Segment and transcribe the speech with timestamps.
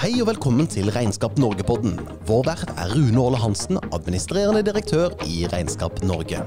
[0.00, 1.98] Hei og velkommen til Regnskap Norge-podden.
[2.24, 6.40] Vår vert er Rune Åle Hansen, administrerende direktør i Regnskap Norge.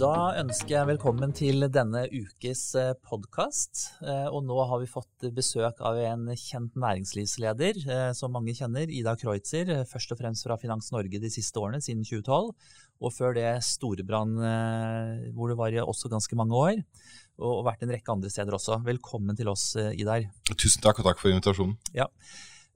[0.00, 0.10] Da
[0.40, 2.64] ønsker jeg velkommen til denne ukes
[3.06, 3.84] podkast.
[4.32, 9.14] Og nå har vi fått besøk av en kjent næringslivsleder eh, som mange kjenner, Ida
[9.20, 9.70] Kreutzer.
[9.86, 12.50] Først og fremst fra Finans Norge de siste årene, siden 2012.
[13.00, 16.80] Og før det Storebrann, eh, hvor det var i også ganske mange år
[17.40, 18.80] og vært en rekke andre steder også.
[18.86, 20.28] Velkommen til oss, eh, Idar.
[20.52, 21.76] Tusen takk, og takk for invitasjonen.
[21.96, 22.06] Ja.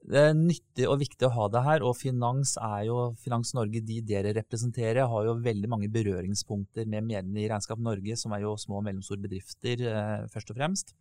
[0.05, 1.83] Det er nyttig og viktig å ha deg her.
[1.83, 7.07] og Finans er jo, Finans Norge, de dere representerer, har jo veldig mange berøringspunkter med
[7.07, 10.93] medlemmene i Regnskap Norge, som er jo små og mellomstore bedrifter, eh, først og fremst.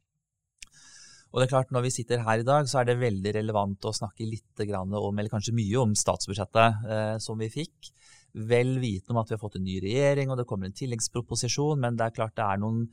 [1.34, 3.80] Og det er klart, Når vi sitter her i dag, så er det veldig relevant
[3.80, 7.90] å snakke litt om, eller kanskje mye om statsbudsjettet eh, som vi fikk.
[8.34, 11.78] Vel vitende om at vi har fått en ny regjering og det kommer en tilleggsproposisjon,
[11.78, 12.88] men det er klart det er noen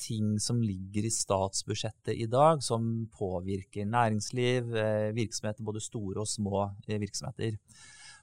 [0.00, 6.28] ting som ligger i statsbudsjettet i dag, som påvirker næringsliv, eh, virksomheter, både store og
[6.28, 7.58] små eh, virksomheter.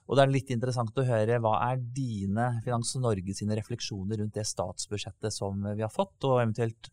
[0.08, 4.38] Og det er litt interessant å høre hva er dine Finans Norge sine refleksjoner rundt
[4.38, 6.90] det statsbudsjettet som vi har fått, og eventuelt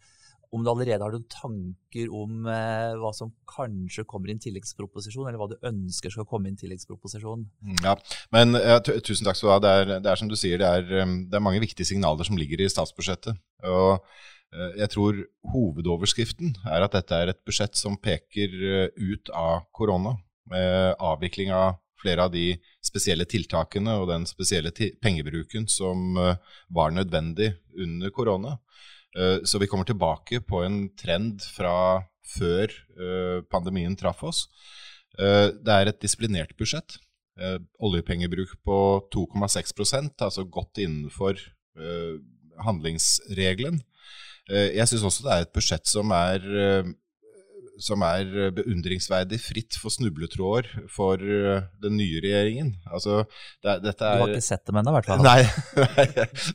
[0.55, 5.25] om du allerede har noen tanker om eh, hva som kanskje kommer i en tilleggsproposisjon,
[5.27, 7.47] eller hva du ønsker skal komme i en tilleggsproposisjon.
[7.65, 7.95] Mm, ja,
[8.35, 9.59] men ja, Tusen takk skal du ha.
[9.63, 10.88] Det er, det er som du sier, det er,
[11.25, 13.41] det er, mange viktige signaler som ligger i statsbudsjettet.
[13.67, 14.05] og
[14.79, 15.17] jeg tror
[15.51, 20.15] hovedoverskriften er at dette er et budsjett som peker eh, ut av korona.
[20.51, 22.51] Med avvikling av flere av de
[22.85, 26.37] spesielle tiltakene og den spesielle pengebruken som eh,
[26.69, 28.59] var nødvendig under korona.
[29.47, 32.67] Så vi kommer tilbake på en trend fra før
[33.47, 34.41] pandemien traff oss.
[35.15, 36.97] Det er et disiplinert budsjett.
[37.79, 38.79] Oljepengebruk på
[39.15, 41.39] 2,6% altså godt innenfor
[42.67, 43.79] handlingsregelen.
[44.51, 46.91] Eh, jeg syns også det er et budsjett som er eh,
[47.81, 52.73] som er beundringsverdig fritt for snubletråder for eh, den nye regjeringen.
[52.87, 53.23] Altså,
[53.63, 55.23] det, er, du har ikke sett dem ennå, i hvert fall?
[55.25, 55.44] Nei,
[55.97, 56.05] nei,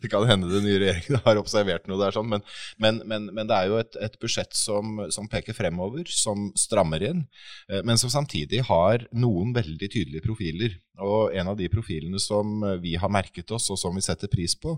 [0.02, 2.44] det kan hende den nye regjeringen har observert noe der, sånn, men,
[2.82, 7.04] men, men, men, det er jo et, et budsjett som, som, peker fremover, som strammer
[7.10, 7.24] inn,
[7.70, 10.78] eh, men som samtidig har noen veldig tydelige profiler.
[11.00, 14.52] Og en av de profilene som vi har merket oss, og som vi setter pris
[14.58, 14.76] på,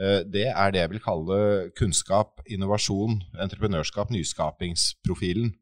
[0.00, 1.40] eh, det er det jeg vil kalle
[1.78, 5.52] kunnskap, innovasjon, entreprenørskap, nyskapingsprofilen.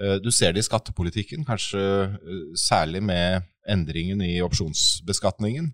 [0.00, 5.70] Eh, du ser det i skattepolitikken, kanskje eh, særlig med endringen i opsjonsbeskatningen.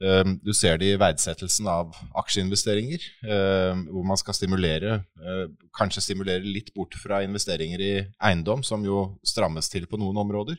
[0.00, 1.92] Eh, du ser det i verdsettelsen av
[2.22, 3.04] aksjeinvesteringer,
[3.90, 5.02] hvor man skal stimulere,
[5.76, 7.94] kanskje stimulere litt bort fra investeringer i
[8.30, 10.58] eiendom, som jo strammes til på noen områder,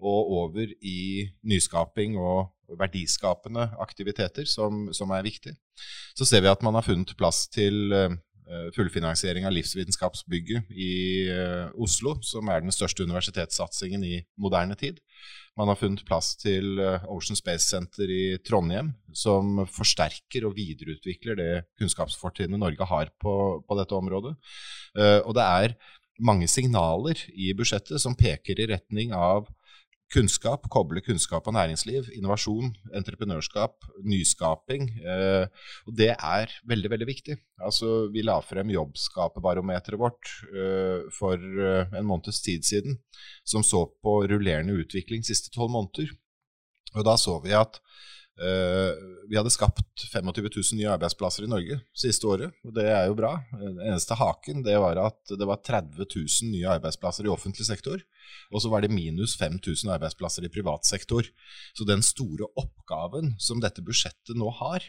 [0.00, 5.56] og over i nyskaping og verdiskapende aktiviteter, som, som er viktig.
[6.14, 7.94] Så ser vi at man har funnet plass til
[8.74, 10.94] fullfinansiering av Livsvitenskapsbygget i
[11.30, 14.98] eh, Oslo, som er den største universitetssatsingen i moderne tid.
[15.58, 21.38] Man har funnet plass til eh, Ocean Space Center i Trondheim, som forsterker og videreutvikler
[21.38, 23.34] det kunnskapsfortrinnet Norge har på,
[23.66, 24.34] på, dette området.
[25.24, 25.74] Og det er
[26.20, 29.48] mange signaler i budsjettet som peker i retning av
[30.10, 34.88] kunnskap, koble kunnskap og næringsliv, innovasjon, entreprenørskap, nyskaping.
[35.00, 35.46] Eh,
[35.86, 37.36] og det er veldig, veldig viktig.
[37.62, 42.98] Altså, vi la frem jobbskaperbarometeret vårt eh, for eh, en måneds tid siden,
[43.46, 46.10] som så på rullerende utvikling siste tolv måneder.
[46.96, 47.78] Og da så vi at
[48.40, 53.16] vi hadde skapt 25 000 nye arbeidsplasser i Norge siste året, og det er jo
[53.18, 53.34] bra.
[53.52, 58.00] Den eneste haken det var at det var 30 000 nye arbeidsplasser i offentlig sektor,
[58.50, 61.28] og så var det minus 5000 arbeidsplasser i privat sektor.
[61.76, 64.88] Så den store oppgaven som dette budsjettet nå har,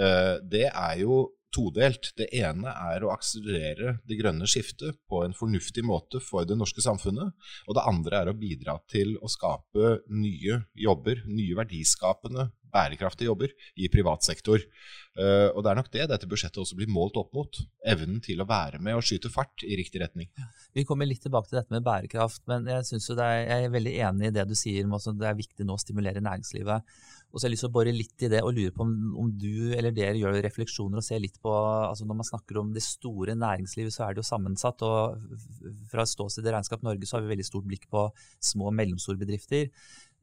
[0.00, 2.10] uh, det er jo todelt.
[2.18, 6.84] Det ene er å akselerere det grønne skiftet på en fornuftig måte for det norske
[6.84, 7.32] samfunnet.
[7.68, 13.56] Og det andre er å bidra til å skape nye jobber, nye verdiskapende bærekraftige jobber
[13.76, 14.62] i privat sektor.
[15.16, 17.60] Uh, og det er nok det dette budsjettet også blir målt opp mot.
[17.88, 20.28] Evnen til å være med og skyte fart i riktig retning.
[20.76, 24.28] Vi kommer litt tilbake til dette med bærekraft, men jeg, er, jeg er veldig enig
[24.28, 26.98] i det du sier om at det er viktig nå å stimulere næringslivet.
[27.32, 28.92] Og så har jeg lyst til å bore litt i det og lure på om,
[29.20, 32.70] om du eller dere gjør refleksjoner og ser litt på altså Når man snakker om
[32.72, 34.84] det store næringslivet, så er det jo sammensatt.
[34.86, 35.18] og
[35.90, 38.06] Fra ståstedet Regnskap Norge så har vi veldig stort blikk på
[38.52, 39.68] små og mellomstore bedrifter.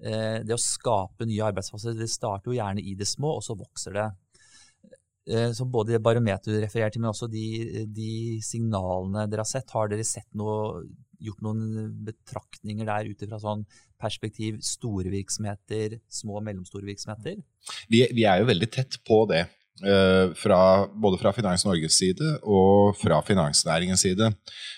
[0.01, 3.55] Eh, det å skape nye arbeidsplasser det starter jo gjerne i det små, og så
[3.57, 4.09] vokser det.
[5.29, 8.11] Eh, så både barometeret refererer til, men også de, de,
[8.43, 9.71] signalene dere har sett.
[9.75, 10.83] Har dere sett noe,
[11.23, 13.63] gjort noen betraktninger der ut ifra sånn
[14.01, 17.39] perspektiv store virksomheter, små og mellomstore virksomheter?
[17.87, 19.45] Vi, vi, er jo veldig tett på det.
[20.37, 24.27] fra, både fra Finans Norges side og fra finansnæringens side.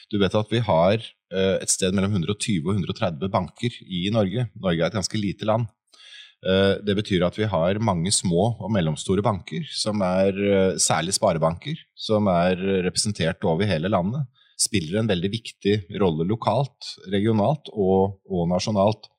[0.07, 1.03] Du vet at vi har
[1.35, 4.45] et sted mellom 120 og 130 banker i Norge.
[4.55, 5.67] Norge er et ganske lite land.
[6.45, 11.15] Eh, det betyr at vi har mange små og mellomstore banker, som er eh, særlig
[11.17, 14.27] sparebanker, som er representert over hele landet.
[14.61, 19.09] Spiller en veldig viktig rolle lokalt, regionalt og, og nasjonalt.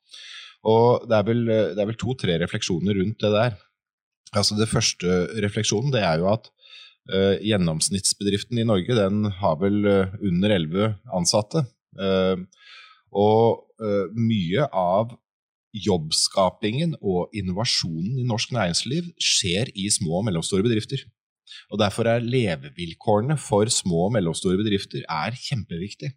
[0.67, 1.43] Og det er vel,
[1.79, 3.59] vel to-tre refleksjoner rundt det der.
[4.37, 6.49] Altså Det første refleksjonen det er jo at
[7.13, 11.63] uh, gjennomsnittsbedriften i Norge den har vel under elleve ansatte.
[11.97, 12.45] Uh,
[13.17, 13.63] og
[14.17, 15.11] mye av
[15.77, 21.03] jobbskapingen og innovasjonen i norsk næringsliv skjer i små og mellomstore bedrifter.
[21.71, 26.15] Og Derfor er levevilkårene for små og mellomstore bedrifter er kjempeviktig.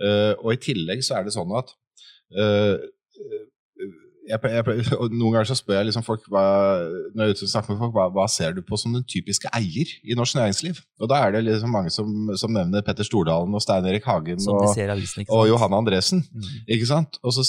[0.00, 1.70] Uh, og I tillegg så er det sånn at
[2.34, 2.76] uh,
[4.28, 6.44] jeg, jeg, Noen ganger så spør jeg liksom folk hva,
[7.16, 10.16] når jeg snakker med folk, hva, hva, ser du på som den typiske eier i
[10.18, 10.80] norsk næringsliv?
[11.02, 14.40] Og Da er det liksom mange som, som nevner Petter Stordalen og Stein Erik Hagen
[14.48, 16.24] og, avisen, og Johanne Andresen.
[16.32, 16.48] Mm.
[16.76, 17.20] ikke sant?
[17.20, 17.44] Så,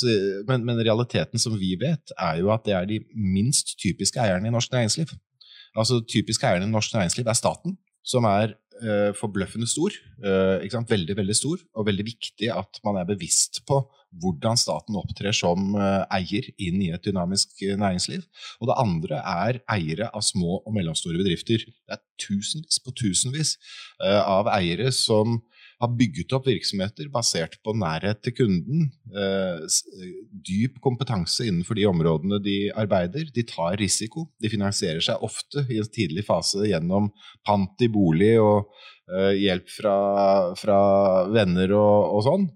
[0.49, 4.51] men, men, realiteten som vi vet, er jo at det er de minst typiske eierne
[4.51, 5.15] i norsk næringsliv.
[5.75, 9.95] Altså Typiske eierne i norsk næringsliv er staten, som er uh, forbløffende stor.
[10.23, 13.81] Uh, veldig, veldig stor, og veldig viktig at man er bevisst på
[14.21, 18.23] hvordan staten opptrer som uh, eier inn i et dynamisk næringsliv.
[18.61, 21.65] Og det andre er eiere av små og mellomstore bedrifter.
[21.65, 23.57] Det er tusenvis på tusenvis
[23.99, 25.39] av eiere som
[25.85, 28.89] har bygget opp virksomheter basert på nærhet til kunden,
[30.45, 33.29] dyp kompetanse innenfor de områdene de arbeider.
[33.35, 34.27] De tar risiko.
[34.41, 37.11] De finansierer seg ofte i en tidlig fase gjennom
[37.47, 38.65] pant i bolig og
[39.11, 39.97] uh, hjelp fra,
[40.59, 40.79] fra,
[41.33, 42.49] venner og, og sånn.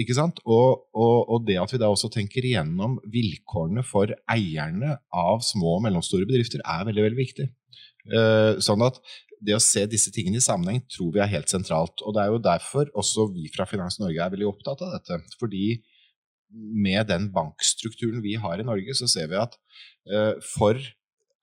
[0.00, 0.40] Ikke sant?
[0.48, 5.76] Og, og, og, det at vi da også tenker igjennom vilkårene for eierne av små
[5.76, 7.46] og mellomstore bedrifter, er veldig, veldig viktig.
[8.06, 9.00] Uh, sånn at
[9.42, 12.00] det å se disse tingene i sammenheng tror vi er helt sentralt.
[12.04, 15.20] Og det er jo derfor også vi fra Finans Norge er veldig opptatt av dette.
[15.40, 15.80] Fordi
[16.86, 19.56] med den bankstrukturen vi har i Norge, så ser vi at
[20.12, 20.80] uh, for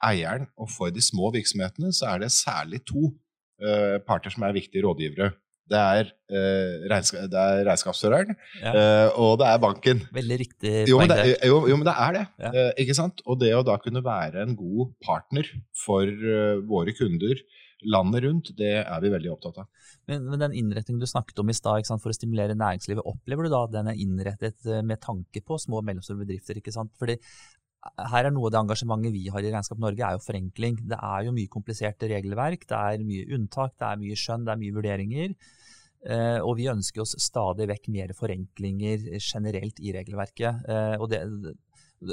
[0.03, 3.11] eieren og for de små virksomhetene så er det særlig to
[3.63, 5.33] uh, parter som er viktige rådgivere.
[5.71, 8.73] Det er, uh, regnska det er regnskapsføreren, ja.
[8.75, 10.01] uh, og det er banken.
[10.13, 12.23] Veldig riktig jo, men det, jo, jo, men det er det.
[12.43, 12.51] Ja.
[12.51, 13.23] Uh, ikke sant?
[13.23, 15.47] Og det å da kunne være en god partner
[15.85, 16.09] for
[16.67, 17.39] våre kunder
[17.83, 19.89] landet rundt, det er vi veldig opptatt av.
[20.07, 23.51] Men, men den innretningen du snakket om i stad for å stimulere næringslivet, opplever du
[23.51, 26.59] da at den er innrettet med tanke på små og mellomstore bedrifter?
[26.59, 26.93] ikke sant?
[26.99, 27.17] Fordi
[27.83, 30.77] her er noe av det engasjementet vi har i Regnskap Norge, er jo forenkling.
[30.89, 34.53] Det er jo mye kompliserte regelverk, det er mye unntak, det er mye skjønn, det
[34.53, 35.35] er mye vurderinger.
[36.03, 40.63] Eh, og vi ønsker oss stadig vekk mer forenklinger generelt i regelverket.
[40.67, 41.21] Eh, og, det,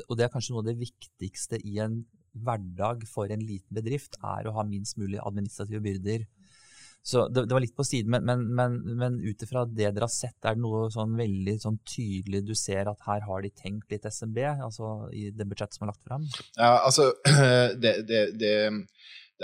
[0.06, 2.02] og, det, er kanskje noe av det viktigste i en
[2.46, 6.26] hverdag for en liten bedrift, er å ha minst mulig administrative byrder.
[7.02, 10.04] Så det, det, var litt på siden, men, men, men, men ut ifra det dere
[10.04, 13.50] har sett, er det noe sånn veldig sånn tydelig du ser at her har de
[13.56, 16.26] tenkt litt SMB, altså i det budsjettet som er lagt fram?
[16.58, 17.08] Ja, altså
[17.82, 18.52] det, det, det,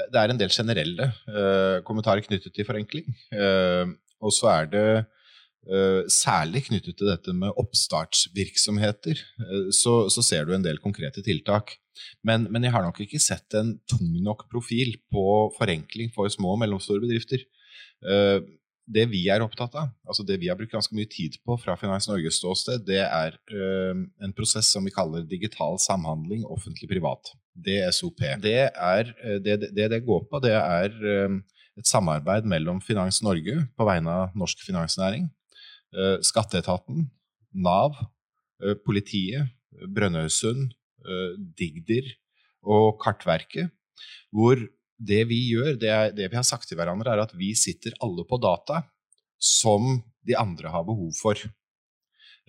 [0.05, 3.09] er en del generelle uh, kommentarer knyttet til forenkling.
[3.33, 9.25] Uh, og så er det uh, særlig knyttet til dette med oppstartsvirksomheter,
[9.73, 11.79] så, så ser du en del konkrete tiltak.
[12.27, 15.25] Men, men, jeg har nok ikke sett en tung nok profil på
[15.57, 17.45] forenkling for små og mellomstore bedrifter.
[18.05, 18.41] Uh,
[18.87, 21.75] det vi er opptatt av, altså det vi har brukt ganske mye tid på fra
[21.79, 27.35] Finans Norges ståsted, det er uh, en prosess som vi kaller digital samhandling offentlig-privat.
[27.57, 28.21] DSOP.
[28.45, 33.55] Det, er, eh, det, det, det går på, det er et samarbeid mellom Finans Norge
[33.73, 35.25] på vegne av norsk finansnæring,
[36.21, 37.07] Skatteetaten,
[37.65, 37.97] Nav,
[38.85, 39.49] politiet,
[39.89, 40.86] Brønnøysund, Eh,
[41.59, 42.09] Digder
[42.67, 43.71] og Kartverket,
[44.35, 44.61] hvor
[44.97, 47.97] det vi gjør, det, er, det vi har sagt til hverandre, er at vi sitter
[48.05, 48.83] alle på data
[49.37, 51.41] som de andre har behov for.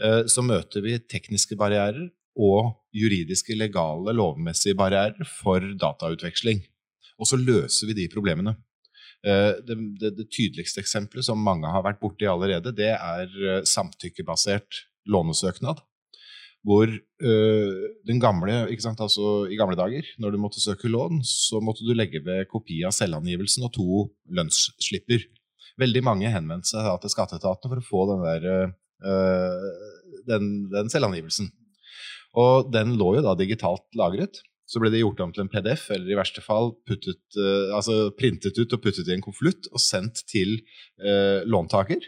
[0.01, 6.63] Eh, så møter vi tekniske barrierer og juridiske, legale, lovmessige barrierer for datautveksling.
[7.17, 8.55] Og så løser vi de problemene.
[9.25, 14.85] Eh, det, det, det tydeligste eksempelet, som mange har vært borti allerede, det er samtykkebasert
[15.11, 15.83] lånesøknad
[16.65, 21.85] hvor øh, den gamle, altså I gamle dager, når du måtte søke lån, så måtte
[21.85, 25.23] du legge ved kopi av selvangivelsen og to lønnsslipper.
[25.77, 28.67] Veldig mange henvendte seg til skatteetaten for å få den, der,
[29.05, 31.51] øh, den, den selvangivelsen.
[32.37, 34.41] Og den lå jo da digitalt lagret.
[34.67, 38.09] Så ble det gjort om til en PDF, eller i verste fall puttet, øh, altså
[38.17, 40.57] printet ut og puttet i en konvolutt og sendt til
[40.99, 42.03] øh, låntaker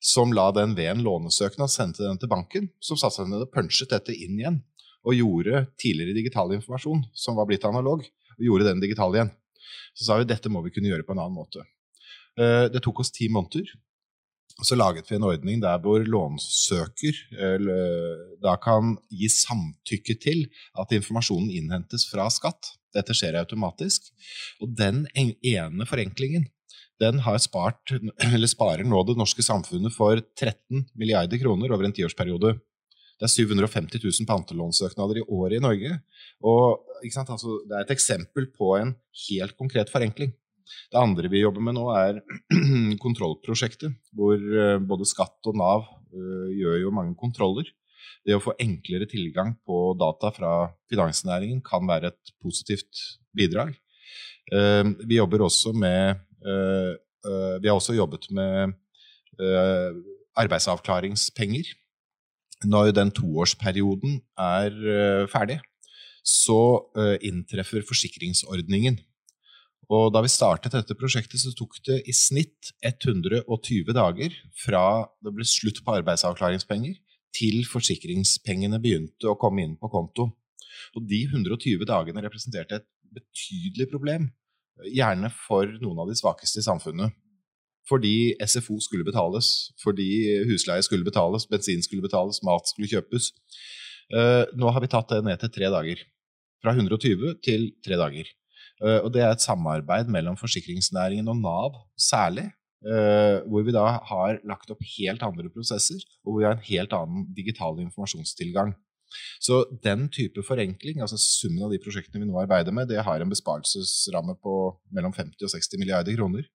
[0.00, 3.52] som la den ved en lånesøknad, sendte den til banken, som satte seg ned og
[3.54, 4.60] punchet dette inn igjen.
[5.06, 8.04] Og gjorde tidligere digital informasjon, som var blitt analog,
[8.38, 9.32] og gjorde den digital igjen.
[9.96, 11.64] Så sa vi dette må vi kunne gjøre på en annen måte.
[12.38, 13.70] Eh, det tok oss ti måneder.
[14.66, 17.18] Så laget vi en ordning der hvor lånsøker
[18.42, 20.40] da kan gi samtykke til
[20.74, 22.72] at informasjonen innhentes fra skatt.
[22.94, 24.08] Dette skjer automatisk.
[24.64, 26.48] Og den ene forenklingen
[26.98, 27.94] den har spart,
[28.26, 32.56] eller sparer nå det norske samfunnet for 13 milliarder kroner over en tiårsperiode.
[33.18, 35.96] Det er 750 000 pantelånsøknader i året i Norge.
[36.46, 38.92] Og, altså, det er et eksempel på en
[39.26, 40.34] helt konkret forenkling.
[40.92, 42.20] Det andre vi jobber med nå, er
[43.04, 47.70] kontrollprosjektet, hvor eh, både skatt og Nav uh, gjør jo mange kontroller.
[48.26, 50.52] Det å få enklere tilgang på data fra
[50.92, 53.02] finansnæringen kan være et positivt
[53.36, 53.72] bidrag.
[54.52, 58.74] Uh, vi jobber også med Vi har også jobbet med
[60.38, 61.72] arbeidsavklaringspenger
[62.66, 64.74] når den toårsperioden er
[65.30, 65.60] ferdig,
[66.26, 66.88] så
[67.22, 68.98] inntreffer forsikringsordningen.
[69.88, 74.82] Og da vi startet dette prosjektet, så tok det i snitt 120 dager fra
[75.24, 76.98] det ble slutt på arbeidsavklaringspenger,
[77.38, 80.28] til forsikringspengene begynte å komme inn på konto.
[80.96, 84.28] Og de 120 dagene representerte et betydelig problem,
[84.86, 87.16] gjerne for noen av de svakeste i samfunnet
[87.88, 90.08] fordi SFO skulle betales, fordi
[90.48, 93.30] husleie skulle betales, bensin skulle betales, mat skulle kjøpes.
[94.12, 96.04] Uh, nå har vi tatt det ned til tre dager.
[96.64, 98.28] Fra 120 til tre dager.
[98.82, 102.48] Uh, og det er et samarbeid mellom forsikringsnæringen og Nav særlig.
[102.84, 106.68] Uh, hvor vi da har lagt opp helt andre prosesser, og hvor vi har en
[106.68, 108.76] helt annen digital informasjonstilgang.
[109.42, 113.22] Så den type forenkling, altså summen av de prosjektene vi nå arbeider med, det har
[113.22, 114.54] en besparelsesramme på
[114.94, 116.48] mellom 50 og 60 milliarder kroner.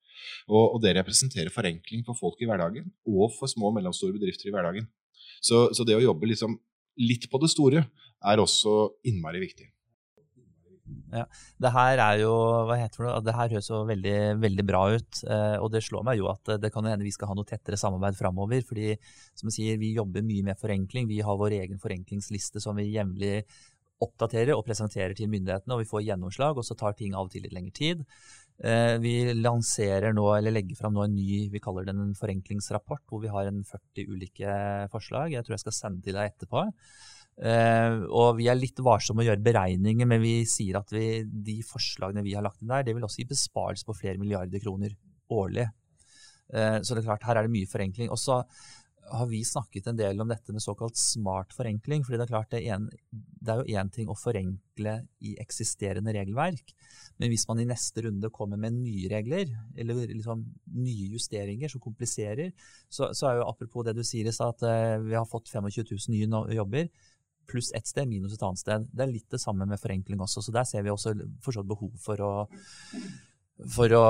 [0.47, 4.49] Og, og, det representerer forenkling for folk i hverdagen, og for små og mellomstore bedrifter
[4.49, 4.87] i hverdagen.
[5.43, 6.57] Så, så det å jobbe liksom
[7.01, 7.87] litt på det store
[8.23, 9.67] er også innmari viktig.
[11.13, 11.23] Ja,
[11.63, 12.31] det her er jo,
[12.67, 15.21] hva heter det, det her høres jo veldig, veldig bra ut.
[15.23, 17.79] Eh, og det slår meg jo at det kan hende vi skal ha noe tettere
[17.79, 18.65] samarbeid framover.
[18.67, 18.95] fordi
[19.31, 21.07] som jeg sier, vi jobber mye med forenkling.
[21.07, 23.43] Vi har vår egen forenklingsliste som vi jevnlig
[24.03, 25.75] oppdaterer og presenterer til myndighetene.
[25.75, 28.03] og Vi får gjennomslag, og så tar ting av og til litt lengre tid.
[28.63, 33.05] Eh, vi lanserer nå, eller legger fram nå en ny vi kaller den en forenklingsrapport,
[33.09, 34.59] hvor vi har en 40 ulike
[34.93, 35.33] forslag.
[35.33, 36.67] Jeg tror jeg skal sende til deg etterpå.
[37.33, 41.57] Uh, og vi er litt varsomme å gjøre beregninger, men vi sier at vi, de
[41.65, 44.93] forslagene vi har lagt inn der, det vil også gi besparelse på flere milliarder kroner
[45.33, 45.65] årlig.
[46.53, 48.11] Uh, så det er klart, her er det mye forenkling.
[48.13, 48.43] Og så
[49.11, 52.03] har vi snakket en del om dette med såkalt smart forenkling.
[52.05, 55.35] fordi Det er klart det er, en, det er jo én ting å forenkle i
[55.41, 56.73] eksisterende regelverk,
[57.19, 60.45] men hvis man i neste runde kommer med nye regler, eller liksom
[60.77, 62.53] nye justeringer som kompliserer,
[62.89, 65.51] så, så er jo apropos det du sier i stad, at uh, vi har fått
[65.51, 66.89] 25 000 nye jobber
[67.49, 68.87] pluss ett sted, minus et annet sted.
[68.91, 70.43] Det er litt det samme med forenkling også.
[70.45, 72.33] Så der ser vi også forstått behov for å
[73.73, 74.05] for å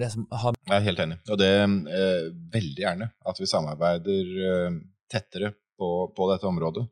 [0.00, 1.18] liksom, ha Jeg er helt enig.
[1.30, 4.78] Og det eh, veldig gjerne at vi samarbeider eh,
[5.12, 6.86] tettere på, på, dette området.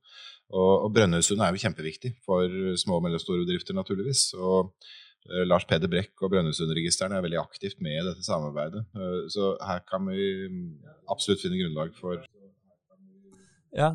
[0.49, 2.49] Og, og Brønnøysund er jo kjempeviktig for
[2.81, 4.31] små og mellomstore bedrifter, naturligvis.
[4.39, 4.73] Og
[5.29, 8.85] eh, Lars Peder Brekk og Brønnøysundregistrene er veldig aktivt med i dette samarbeidet.
[8.97, 10.29] Eh, så her kan vi
[11.09, 12.23] absolutt finne grunnlag for
[13.77, 13.93] Ja,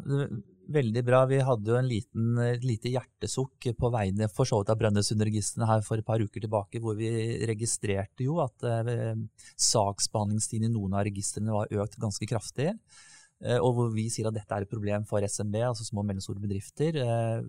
[0.63, 1.25] Veldig bra.
[1.27, 5.67] Vi hadde jo en liten, et lite hjertesukk på vegne for så vidt av Brønnøysundregistrene
[5.67, 7.09] her for et par uker tilbake, hvor vi
[7.49, 9.11] registrerte jo at eh,
[9.59, 12.69] saksbehandlingstiden i noen av registrene var økt ganske kraftig.
[13.43, 16.07] Eh, og hvor vi sier at dette er et problem for SMB, altså små og
[16.13, 17.01] mellomstore bedrifter.
[17.03, 17.43] Eh,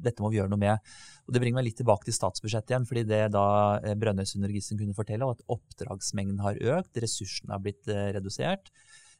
[0.00, 0.80] dette må vi gjøre noe med.
[1.28, 2.88] Og Det bringer meg litt tilbake til statsbudsjettet igjen.
[2.88, 3.46] fordi det da
[3.84, 8.72] eh, Brønnøysundregistrene kunne fortelle, var at oppdragsmengden har økt, ressursene har blitt eh, redusert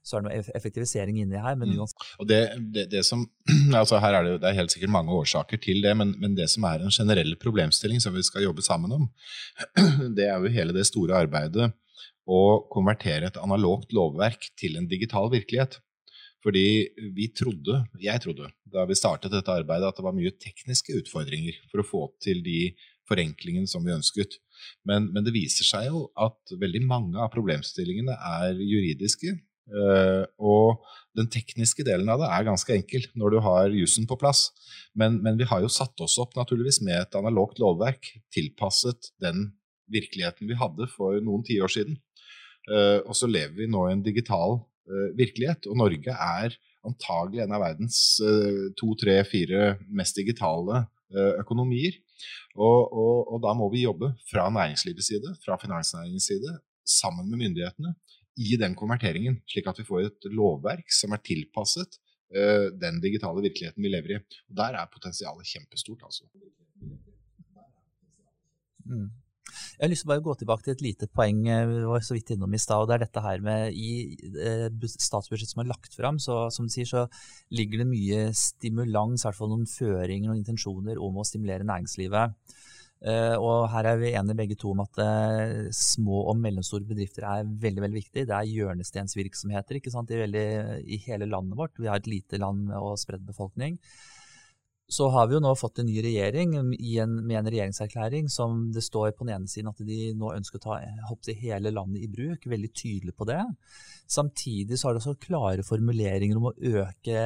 [0.03, 1.59] så er det noe effektivisering inni her.
[1.61, 1.83] men mm.
[2.23, 2.41] Og det,
[2.75, 3.27] det, det som,
[3.81, 6.49] altså her er det, det er helt sikkert mange årsaker til det, men, men, det
[6.53, 9.07] som er en generell problemstilling som vi skal jobbe sammen om,
[10.17, 11.71] det er jo hele det store arbeidet
[12.31, 12.43] å
[12.73, 15.81] konvertere et analogt lovverk til en digital virkelighet.
[16.41, 20.95] Fordi vi trodde, jeg trodde, da vi startet dette arbeidet, at det var mye tekniske
[21.03, 22.71] utfordringer for å få til de
[23.11, 24.39] forenklingene som vi ønsket.
[24.89, 29.35] Men, men det viser seg jo at veldig mange av problemstillingene er juridiske,
[29.71, 30.81] og
[31.19, 34.49] den tekniske delen av det er ganske enkel når du har jussen på plass.
[34.99, 39.51] Men, men, vi har jo satt oss opp naturligvis med et analogt lovverk tilpasset den
[39.91, 41.99] virkeligheten vi hadde for noen tiår siden.
[42.71, 46.55] Uh, og så lever vi nå i en digital uh, virkelighet, og Norge er
[46.87, 47.97] antagelig en av verdens
[48.81, 50.87] to, tre, fire mest digitale
[51.37, 51.99] økonomier.
[52.55, 56.55] Og, og, og da må vi jobbe fra næringslivets side, fra finansnæringens side,
[56.89, 57.93] sammen med myndighetene
[58.41, 61.99] i den konverteringen, slik at vi får et lovverk som er tilpasset
[62.37, 64.21] uh, den digitale virkeligheten vi lever i.
[64.51, 66.07] Og Der er potensialet kjempestort.
[66.09, 66.29] altså.
[68.89, 69.11] Mm.
[69.51, 72.15] Jeg har lyst til å gå tilbake til et lite poeng eh, vi var så
[72.15, 72.83] vidt innom i stad.
[72.83, 73.91] og det er dette her med I
[74.93, 77.07] statsbudsjettet som er lagt fram, så, som du sier, så
[77.57, 82.37] ligger det mye stimulans, i hvert fall noen føringer og intensjoner om å stimulere næringslivet.
[83.01, 87.25] Uh, og her er vi enige begge to om at uh, små og mellomstore bedrifter
[87.25, 88.27] er veldig veldig viktig.
[88.29, 90.13] Det er hjørnestensvirksomheter ikke sant?
[90.13, 90.47] I, veldig,
[90.85, 91.81] i hele landet vårt.
[91.81, 93.79] Vi har et lite land og spredt befolkning.
[94.91, 98.83] Så har vi jo nå fått en ny regjering en, med en regjeringserklæring som det
[98.83, 102.11] står på den ene siden at de nå ønsker å ta jeg, hele landet i
[102.11, 102.49] bruk.
[102.51, 103.39] Veldig tydelig på det.
[104.11, 107.23] Samtidig så har det også klare formuleringer om å øke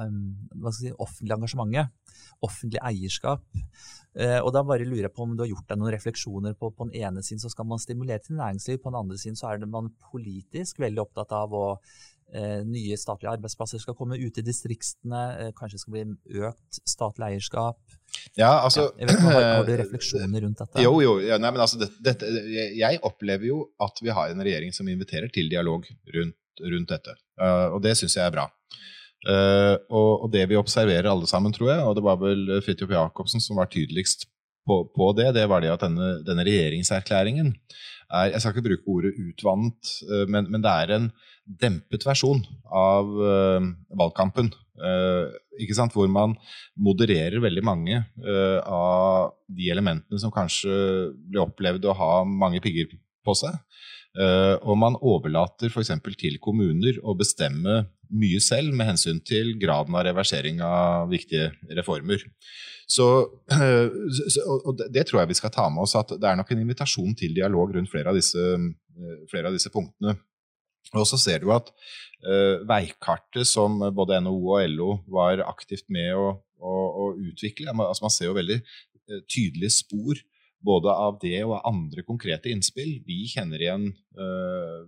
[0.00, 0.22] um,
[0.72, 1.92] si, offentlig engasjementet.
[2.48, 3.44] Offentlig eierskap.
[4.16, 6.72] Uh, og da bare lurer jeg på om du har gjort deg noen refleksjoner på
[6.72, 9.52] på den ene siden så skal man stimulere til næringsliv, på den andre siden så
[9.52, 11.66] er det man politisk veldig opptatt av å
[12.68, 17.78] nye statlige arbeidsplasser skal komme ut i distriktene, eh, kanskje skal bli økt statlig eierskap.
[18.36, 20.84] Ja, altså, ja, vet, har, har, du refleksjoner rundt dette?
[20.84, 21.16] Jo, jo.
[21.24, 22.28] Ja, nei, altså, det, det,
[22.76, 27.16] jeg opplever jo at vi har en regjering som inviterer til dialog rundt, rundt dette.
[27.40, 28.48] Uh, og det syns jeg er bra.
[29.26, 32.92] Uh, og, og, det vi observerer alle sammen, tror jeg, og det var vel Fridtjof
[32.94, 34.28] Jacobsen som var tydeligst
[34.68, 37.54] på, på, det, det var det at denne, denne regjeringserklæringen
[38.08, 41.10] er Jeg skal ikke bruke ordet utvannet, uh, men, men det er en
[41.48, 44.52] dempet versjon av uh, valgkampen.
[45.74, 45.90] Sant?
[45.90, 46.36] Hvor man
[46.78, 47.96] modererer veldig mange
[48.62, 50.70] av de elementene som kanskje
[51.26, 52.92] blir opplevd å ha mange pigger
[53.26, 53.56] på seg.
[54.16, 55.92] Og man overlater f.eks.
[56.18, 62.24] til kommuner å bestemme mye selv med hensyn til graden av reversering av viktige reformer.
[62.88, 63.06] Så,
[64.68, 67.14] og det tror jeg vi skal ta med oss, at det er nok en invitasjon
[67.18, 68.44] til dialog rundt flere av disse,
[69.30, 70.16] flere av disse punktene.
[70.96, 71.68] Og så ser du at
[72.24, 76.74] uh, veikartet som både NHO og LO var aktivt med å, å,
[77.04, 78.62] å utvikle altså Man ser jo veldig
[79.28, 80.18] tydelige spor
[80.64, 82.98] både av det og av andre konkrete innspill.
[83.06, 83.88] Vi kjenner igjen
[84.18, 84.84] uh,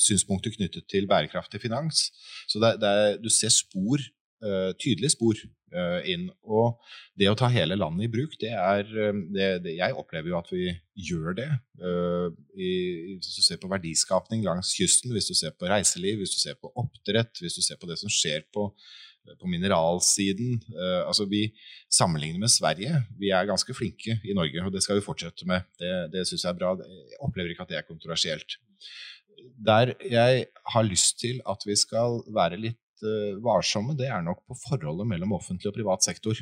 [0.00, 2.08] synspunkter knyttet til bærekraftig finans.
[2.48, 4.00] Så det, det du ser spor
[4.44, 5.36] uh, tydelige spor
[5.74, 6.28] uh, inn.
[6.48, 6.80] Og
[7.20, 10.50] det å ta hele landet i bruk, det er det, det, Jeg opplever jo at
[10.54, 10.70] vi
[11.10, 11.50] gjør det.
[12.60, 12.70] I,
[13.16, 16.58] hvis du ser på verdiskapning langs kysten, hvis du ser på reiseliv, hvis du ser
[16.60, 18.70] på oppdrett, hvis du ser på det som skjer på,
[19.40, 20.58] på mineralsiden.
[21.06, 21.44] altså Vi
[21.92, 23.02] sammenligner med Sverige.
[23.20, 25.68] Vi er ganske flinke i Norge, og det skal vi fortsette med.
[25.78, 26.72] Det, det syns jeg er bra.
[26.80, 28.58] Jeg opplever ikke at det er kontroversielt
[29.60, 34.42] der jeg har lyst til at vi skal være litt uh, varsomme, det er nok
[34.48, 36.38] på forholdet mellom offentlig og privat sektor.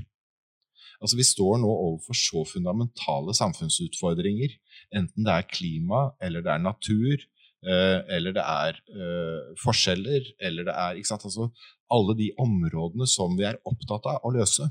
[0.99, 4.57] Altså, vi står nå overfor så fundamentale samfunnsutfordringer,
[4.99, 7.23] enten det er klima, eller det er natur,
[7.67, 11.01] eller det er uh, forskjeller, eller det er?
[11.17, 11.49] Altså,
[11.91, 14.69] Alle de områdene som vi er opptatt av å løse,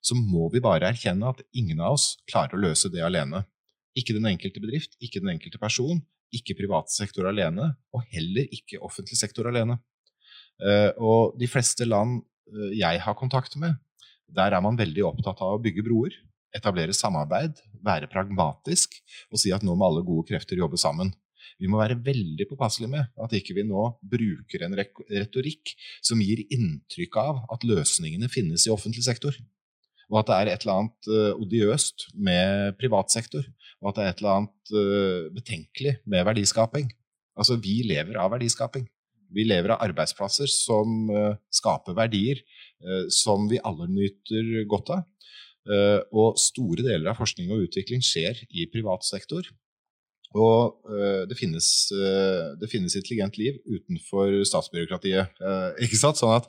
[0.00, 3.42] så må vi bare erkjenne at ingen av oss klarer å løse det alene.
[3.98, 6.00] Ikke den enkelte bedrift, ikke den enkelte person,
[6.34, 9.76] ikke privat sektor alene, og heller ikke offentlig sektor alene.
[10.62, 13.76] Eh, og de fleste land eh, jeg har kontakt med,
[14.30, 16.14] der er man veldig opptatt av å bygge broer,
[16.54, 18.96] etablere samarbeid, være pragmatisk
[19.30, 21.12] og si at nå må alle gode krefter jobbe sammen.
[21.60, 26.40] Vi må være veldig påpasselige med at ikke vi nå bruker en retorikk som gir
[26.48, 29.36] inntrykk av at løsningene finnes i offentlig sektor.
[30.10, 33.44] Og at det er et eller annet uh, odiøst med privat sektor.
[33.80, 36.88] Og at det er et eller annet uh, betenkelig med verdiskaping.
[37.38, 38.88] Altså, vi lever av verdiskaping.
[39.30, 42.42] Vi lever av arbeidsplasser som uh, skaper verdier
[43.12, 45.02] som vi alle nyter godt av.
[46.16, 49.44] Og store deler av forskning og utvikling skjer i privat sektor.
[50.38, 50.86] Og
[51.26, 51.66] det finnes,
[52.60, 55.40] det, finnes, intelligent liv utenfor statsbyråkratiet.
[55.84, 56.20] ikke sant?
[56.20, 56.46] Sånn at,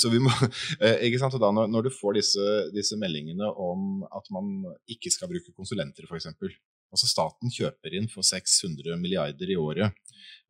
[0.00, 0.32] så vi må,
[1.06, 1.36] ikke sant?
[1.36, 5.52] Og da når, når du får disse, disse, meldingene om at man ikke skal bruke
[5.52, 6.30] konsulenter, f.eks.
[6.88, 9.92] Altså staten kjøper inn for 600 milliarder i året.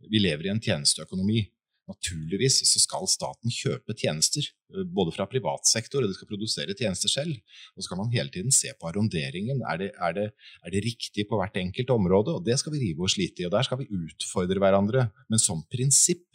[0.07, 1.43] Vi lever i en tjenesteøkonomi.
[1.88, 6.77] Naturligvis så skal staten kjøpe tjenester, eh, både fra privat sektor, og de skal produsere
[6.77, 7.38] tjenester selv.
[7.77, 9.62] Og så kan man hele tiden se på arronderingen.
[9.64, 10.31] Er det, er,
[10.64, 12.37] er det, riktig på hvert enkelt område?
[12.37, 15.09] Og det skal vi rive og slite i, og der skal vi utfordre hverandre.
[15.29, 16.27] Men som prinsipp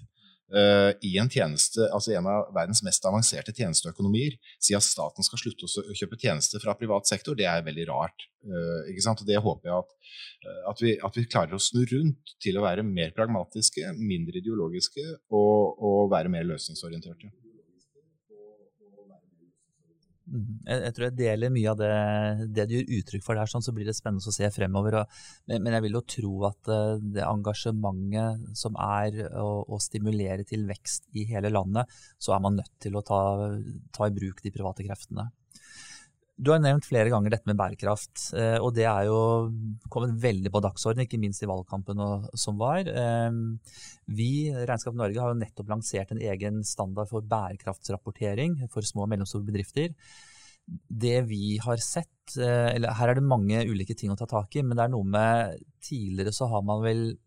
[0.54, 5.66] i en tjeneste, altså en av verdens mest avanserte tjenesteøkonomier, si at staten skal slutte
[5.66, 8.28] å kjøpe tjenester fra privat sektor, det er veldig rart.
[8.44, 9.22] Uh, ikke sant?
[9.24, 9.94] Og det håper jeg at,
[10.44, 14.42] uh, at, vi, at, vi, klarer å snu rundt til å være mer pragmatiske, mindre
[14.42, 17.32] ideologiske og, og være mer løsningsorienterte.
[20.24, 20.60] Mhm.
[20.64, 21.90] Jeg, jeg, tror jeg deler mye av det,
[22.56, 25.02] det du gir uttrykk for der, sånn, så blir det spennende å se fremover.
[25.02, 29.82] Og, men, men, jeg vil jo tro at uh, det engasjementet som er å, å,
[29.84, 33.22] stimulere til vekst i hele landet, så er man nødt til å ta,
[33.96, 35.28] ta i bruk de private kreftene.
[36.34, 39.18] Du har nevnt flere ganger dette med bærekraft, eh, og det er jo
[39.94, 42.00] kommet veldig på dagsordenen, ikke minst i valgkampen
[42.42, 42.90] som var.
[42.90, 43.36] Eh,
[44.18, 49.12] vi, Regnskap Norge, har jo nettopp lansert en egen standard for bærekraftsrapportering for små og
[49.14, 49.94] mellomstore bedrifter.
[50.90, 54.56] Det vi har sett, eh, eller her er det mange ulike ting å ta tak
[54.56, 57.18] i, men det er noe med Tidligere så har man vel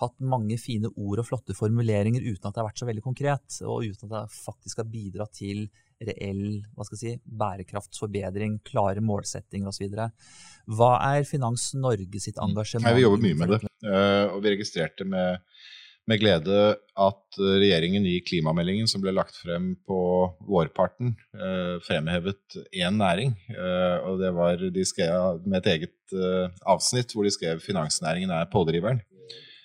[0.00, 3.60] hatt mange fine ord og flotte formuleringer uten at det har vært så veldig konkret,
[3.62, 5.68] og uten at det faktisk har bidratt til
[6.04, 9.96] reell hva skal jeg si, bærekraftsforbedring, klare målsettinger osv.
[10.76, 12.44] Hva er Finans Norge sitt mm.
[12.50, 12.88] engasjement?
[12.88, 13.62] Nei, vi jobber mye med det.
[13.86, 15.42] Eh, og vi registrerte med,
[16.10, 16.60] med, glede
[17.06, 20.00] at regjeringen i klimameldingen som ble lagt frem på
[20.48, 23.36] vårparten, eh, fremhevet én næring.
[23.54, 25.92] Eh, og det var de skrev med et eget
[26.62, 29.00] avsnitt hvor de skrev finansnæringen er pådriveren.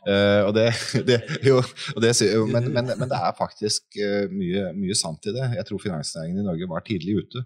[0.02, 0.72] Uh, og det,
[1.10, 2.16] det, jo, og det,
[2.50, 5.52] men, men, men, det er faktisk uh, mye, mye, sant i det.
[5.60, 7.44] Jeg tror finansnæringen i Norge var tidlig ute.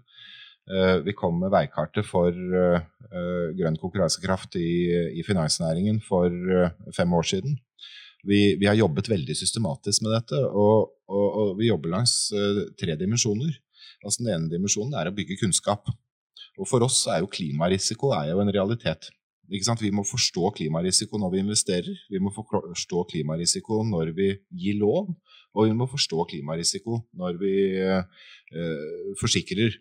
[0.66, 2.32] Uh, vi kom med veikartet for
[3.56, 4.70] grønn konkurransekraft i,
[5.20, 6.32] i, finansnæringen for
[6.96, 7.54] fem år siden.
[8.26, 12.16] Vi, vi, har jobbet veldig systematisk med dette, og, og, og vi jobber langs
[12.80, 13.52] tre dimensjoner.
[14.02, 15.86] Altså Den ene dimensjonen er å bygge kunnskap.
[16.58, 19.12] Og For oss er jo klimarisiko er jo en realitet.
[19.48, 25.12] Vi må forstå klimarisiko når vi investerer, vi må forstå klimarisiko når vi gir lån,
[25.56, 28.02] og vi må forstå klimarisiko når vi eh,
[29.20, 29.76] forsikrer.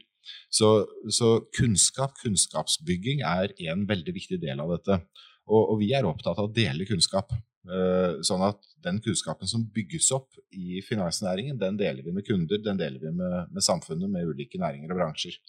[0.49, 0.69] Så,
[1.13, 5.01] så, kunnskap, kunnskapsbygging, er en veldig viktig del av dette.
[5.45, 7.33] Og, og vi er opptatt av å dele kunnskap.
[7.65, 12.59] Eh, sånn at den kunnskapen som bygges opp i finansnæringen, den deler vi med kunder,
[12.61, 15.39] den deler vi med, med samfunnet, med ulike næringer og bransjer.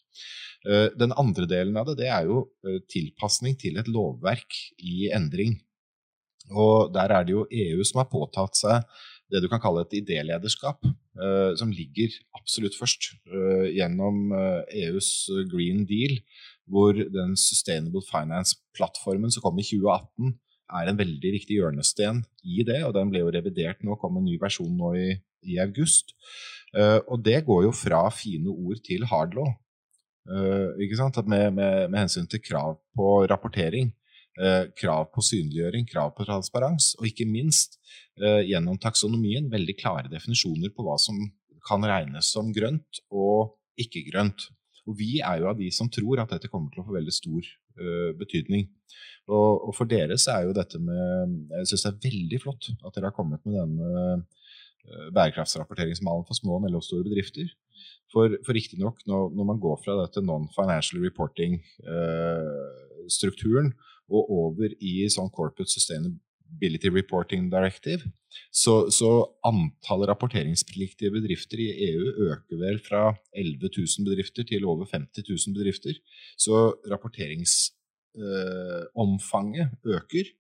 [0.65, 5.11] Eh, den andre delen av det, det er jo eh, tilpasning til et lovverk i
[5.13, 5.59] endring.
[6.57, 8.99] Og der er det jo EU som har påtatt seg
[9.35, 10.87] det du kan kalle et idélederskap,
[11.59, 13.09] som ligger absolutt først
[13.75, 14.31] gjennom
[14.71, 16.21] EUs e Green Deal,
[16.71, 22.83] hvor den Sustainable Finance-plattformen som kom i 2018, er en veldig viktig hjørnesten i det.
[22.87, 25.09] og Den ble jo revidert nå, kom en ny versjon nå i,
[25.47, 26.15] i august.
[26.77, 29.53] Uh, og det går jo fra fine ord til hard law.
[30.27, 31.21] Uh, ikke sant?
[31.25, 33.93] Med, med, med, hensyn til krav på rapportering,
[34.43, 37.81] uh, krav på synliggjøring, krav på transparens, og ikke minst
[38.17, 41.19] gjennom taksonomien veldig klare definisjoner på hva som
[41.69, 44.47] kan regnes som grønt og ikke grønt.
[44.89, 47.13] Og vi er jo av de som tror at dette kommer til å få veldig
[47.13, 47.51] stor
[48.17, 48.71] betydning.
[49.27, 52.65] Og, og, for dere så er jo dette med Jeg syns det er veldig flott
[52.77, 54.23] at dere har kommet med denne uh,
[55.17, 57.47] bærekraftsrapporteringsmalen for små og mellomstore bedrifter.
[58.13, 65.11] For, for riktignok, når, når man går fra dette non-financial reporting-strukturen eh, og over i
[65.11, 68.07] sånn corporate sustainability reporting directive,
[68.55, 69.11] så, så
[69.49, 73.03] antallet rapporteringspliktige bedrifter i EU øker vel fra
[73.35, 75.95] 11 000 bedrifter til over 50 000 bedrifter.
[76.39, 76.55] Så
[76.91, 77.76] rapporterings eh,
[78.97, 80.31] omfanget øker.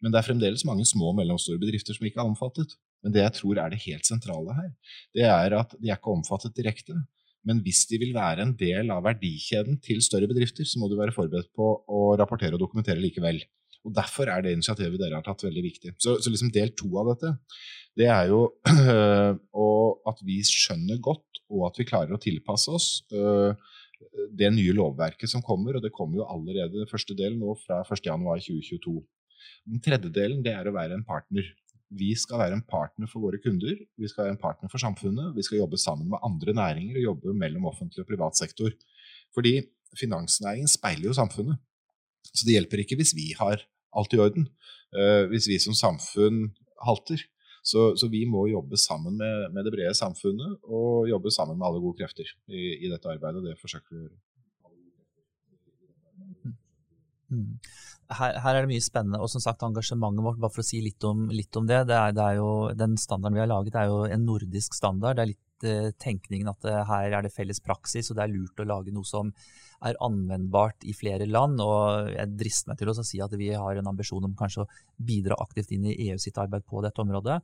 [0.00, 2.76] Men det er fremdeles mange små og mellomstore bedrifter som ikke er omfattet.
[3.04, 4.70] Men det jeg tror er det helt sentrale her,
[5.14, 6.96] det er at de er ikke omfattet direkte.
[7.46, 10.96] Men hvis de vil være en del av verdikjeden til større bedrifter, så må du
[10.98, 13.38] være forberedt på å rapportere og dokumentere likevel.
[13.86, 15.94] Og Derfor er det initiativet dere har tatt, veldig viktig.
[16.02, 17.36] Så, så liksom del to av dette,
[17.96, 18.42] det er jo
[20.10, 22.88] at vi skjønner godt, og at vi klarer å tilpasse oss.
[23.14, 23.54] Øh,
[24.36, 28.96] det nye lovverket som kommer, og det kommer jo allerede første del nå fra 1.1.2022.
[29.66, 31.46] Den tredje delen det er å være en partner.
[31.96, 35.34] Vi skal være en partner for våre kunder, vi skal være en partner for samfunnet.
[35.36, 38.74] Vi skal jobbe sammen med andre næringer og jobbe mellom offentlig og privat sektor.
[39.36, 39.60] Fordi
[39.96, 41.60] finansnæringen speiler jo samfunnet.
[42.32, 43.62] Så det hjelper ikke hvis vi har
[43.96, 44.48] alt i orden.
[44.94, 46.50] Uh, hvis vi som samfunn
[46.82, 47.22] halter.
[47.66, 51.66] Så, så, vi må jobbe sammen med, med, det brede samfunnet og jobbe sammen med
[51.66, 53.42] alle gode krefter i, i dette arbeidet.
[53.42, 54.20] Det forsøker vi å gjøre.
[57.26, 57.58] Mm.
[58.06, 60.78] Her, her, er det mye spennende, og som sagt engasjementet vårt, bare for å si
[60.84, 63.74] litt om, litt om det, det er, det er, jo, Den standarden vi har laget,
[63.74, 65.18] er jo en nordisk standard.
[65.18, 68.28] Det er litt eh, tenkningen at det, eh, her er det felles praksis, og det
[68.28, 69.34] er lurt å lage noe som
[69.84, 71.60] er anvendbart i flere land.
[71.60, 74.70] og Jeg drister meg til å si at vi har en ambisjon om kanskje å
[74.96, 77.40] bidra aktivt inn i EU sitt arbeid på dette området.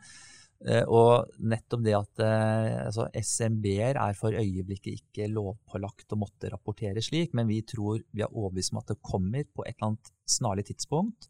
[0.62, 6.53] Eh, og nettopp det at eh, altså SMB-er er for øyeblikket ikke lovpålagt å måtte
[6.53, 9.90] rapportere slik, men vi tror vi er overbevist om at det kommer på et eller
[9.90, 11.27] annet snarlig tidspunkt.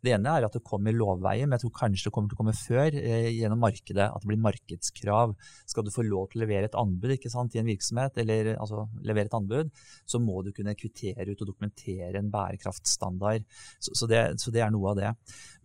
[0.00, 2.40] Det ene er at det kommer lovveien, men jeg tror kanskje det kommer til å
[2.40, 4.06] komme før eh, gjennom markedet.
[4.06, 5.34] At det blir markedskrav.
[5.68, 8.86] Skal du få lov til å levere et anbud sant, i en virksomhet, eller altså,
[9.06, 9.70] levere et anbud,
[10.08, 13.44] så må du kunne kvittere ut og dokumentere en bærekraftstandard.
[13.78, 15.12] Så, så, det, så det, er noe av det.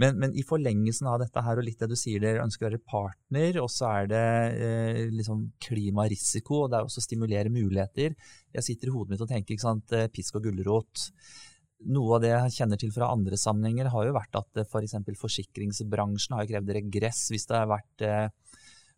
[0.01, 2.69] Men, men, i forlengelsen av dette her, og litt det du sier, dere ønsker å
[2.69, 4.25] være partner, og så er det
[4.67, 8.15] eh, liksom klimarisiko, og det er også å stimulere muligheter.
[8.55, 11.09] Jeg sitter i hodet mitt og tenker sant, eh, pisk og gulrot
[11.83, 14.95] noe av det jeg kjenner til fra andre sammenhenger, har jo vært at f.eks.
[15.05, 18.27] For forsikringsbransjen har krevd regress hvis det har vært eh,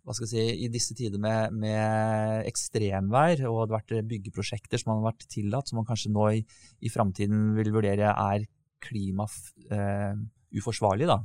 [0.08, 4.80] hva skal jeg si, i disse tider med, med ekstremvær og det har vært byggeprosjekter
[4.80, 6.40] som har vært tillatt, som man kanskje nå i,
[6.80, 8.46] i framtiden vil vurdere er
[8.88, 11.08] klimauforsvarlig.
[11.12, 11.20] Eh,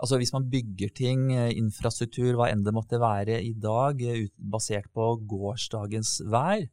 [0.00, 4.00] altså Hvis man bygger ting, eh, infrastruktur, hva enn det måtte være i dag,
[4.38, 6.64] basert på gårsdagens vær,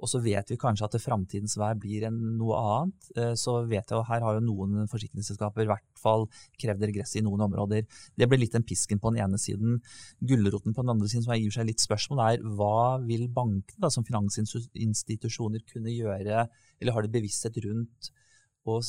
[0.00, 3.10] og så vet vi kanskje at framtidens vær blir noe annet.
[3.16, 6.26] Eh, så vet jeg og her har jo noen forsikringsselskaper i hvert fall
[6.60, 7.84] krevd regress i noen områder.
[8.16, 9.78] Det blir litt den pisken på den ene siden.
[10.24, 14.06] Gulroten på den andre siden, som gir seg litt spørsmål, er hva vil bankene som
[14.08, 16.46] finansinstitusjoner kunne gjøre,
[16.80, 18.12] eller har de bevissthet rundt
[18.68, 18.80] å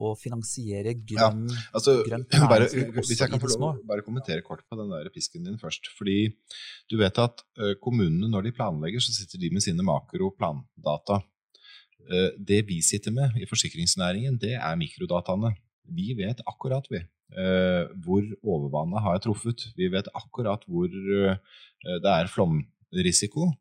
[0.00, 2.68] å finansiere grønn, ja, altså, grønn bare,
[3.00, 5.90] Hvis jeg kan få lov bare kommentere kort på den der pisken din først.
[5.98, 6.30] Fordi
[6.90, 11.20] du vet at uh, kommunene når de planlegger, så sitter de med sine makroplandata.
[12.08, 15.54] Uh, det vi sitter med i forsikringsnæringen, det er mikrodataene.
[15.90, 17.02] Vi vet akkurat vi,
[17.36, 19.68] uh, hvor overvannet har truffet.
[19.76, 23.52] Vi vet akkurat hvor det er flomrisiko.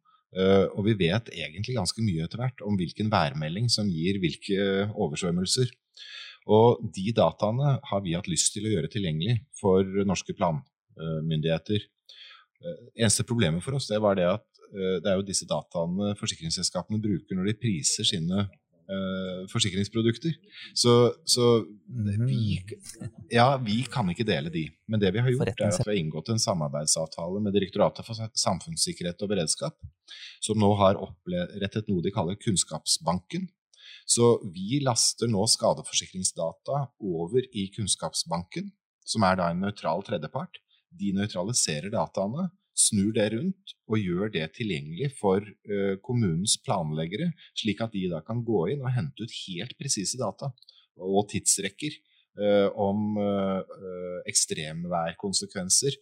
[0.77, 5.71] og vi vet egentlig ganske mye etter hvert om hvilken værmelding som gir hvilke oversvømmelser.
[6.49, 11.85] Og de dataene har vi hatt lyst til å gjøre tilgjengelig for norske planmyndigheter.
[12.59, 16.15] Eh, eneste problemet for oss det var det at eh, det er jo disse dataene
[16.19, 18.47] forsikringsselskapene bruker når de priser sine
[18.89, 20.33] uh, forsikringsprodukter.
[20.73, 21.65] Så, så
[22.25, 22.57] vi,
[23.31, 24.65] ja, vi kan ikke dele de.
[24.89, 28.33] Men det vi har gjort, er at vi har inngått en samarbeidsavtale med Direktoratet for
[28.33, 29.77] samfunnssikkerhet og beredskap,
[30.43, 33.47] som nå har opprettet noe de kaller Kunnskapsbanken.
[34.09, 38.71] Så vi laster nå skadeforsikringsdata over i Kunnskapsbanken,
[39.05, 40.57] som er da en nøytral tredjepart.
[40.89, 42.47] De nøytraliserer dataene,
[42.79, 48.23] snur det rundt og gjør det tilgjengelig for uh, kommunens planleggere, slik at de da
[48.25, 50.51] kan gå inn og hente ut helt presise data
[50.99, 51.99] og tidsrekker
[52.39, 55.99] uh, om uh, ekstremværkonsekvenser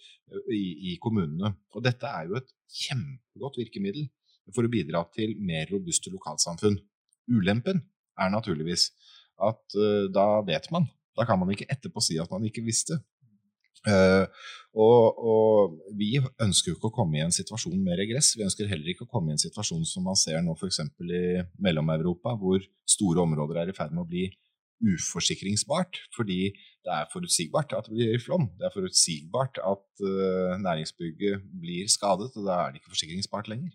[0.53, 1.55] i, i kommunene.
[1.75, 4.07] Og dette er jo et kjempegodt virkemiddel
[4.55, 6.79] for å bidra til mer robuste lokalsamfunn.
[7.27, 7.81] Ulempen
[8.17, 8.89] er naturligvis
[9.37, 10.89] at uh, da vet man.
[11.17, 12.99] Da kan man ikke etterpå si at man ikke visste.
[13.87, 14.25] Uh,
[14.77, 18.33] og, og, vi ønsker jo ikke å komme i en situasjon med regress.
[18.37, 20.81] Vi ønsker heller ikke å komme i en situasjon som man ser nå f.eks.
[20.83, 21.21] i
[21.63, 24.27] Mellom-Europa, hvor store områder er i ferd med å bli
[24.83, 26.01] uforsikringsbart.
[26.13, 28.49] Fordi det er forutsigbart at det blir flom.
[28.59, 33.73] Det er forutsigbart at uh, næringsbygget blir skadet, og da er det ikke forsikringsbart lenger.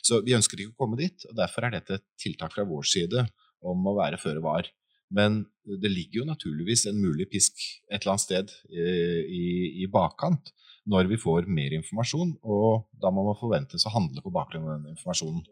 [0.00, 2.88] Så vi ønsker ikke å komme dit, og derfor er dette et tiltak fra vår
[2.88, 3.26] side
[3.60, 4.68] om å være føre var.
[5.10, 7.58] Men det ligger jo naturligvis en mulig pisk
[7.90, 9.46] et eller annet sted eh, i,
[9.82, 10.52] i, bakkant
[10.90, 14.78] når vi får mer informasjon, og da må man forventes å handle på bakgrunn av
[14.78, 15.42] den informasjonen.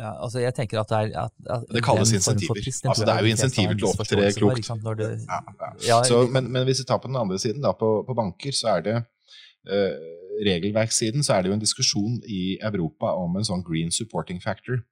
[0.00, 2.60] Ja, altså jeg tenker at Det er at, at Det kalles insentiver.
[2.88, 4.70] Altså det er jo insentiver til å opptre klokt.
[5.00, 5.40] Det, ja,
[5.88, 5.98] ja.
[6.06, 8.76] Så, men, men, hvis vi tar på den andre siden, da, på, på banker, så
[8.76, 13.64] er det uh, regelverkssiden så er det jo en diskusjon i Europa om en sånn
[13.66, 14.82] green supporting factor.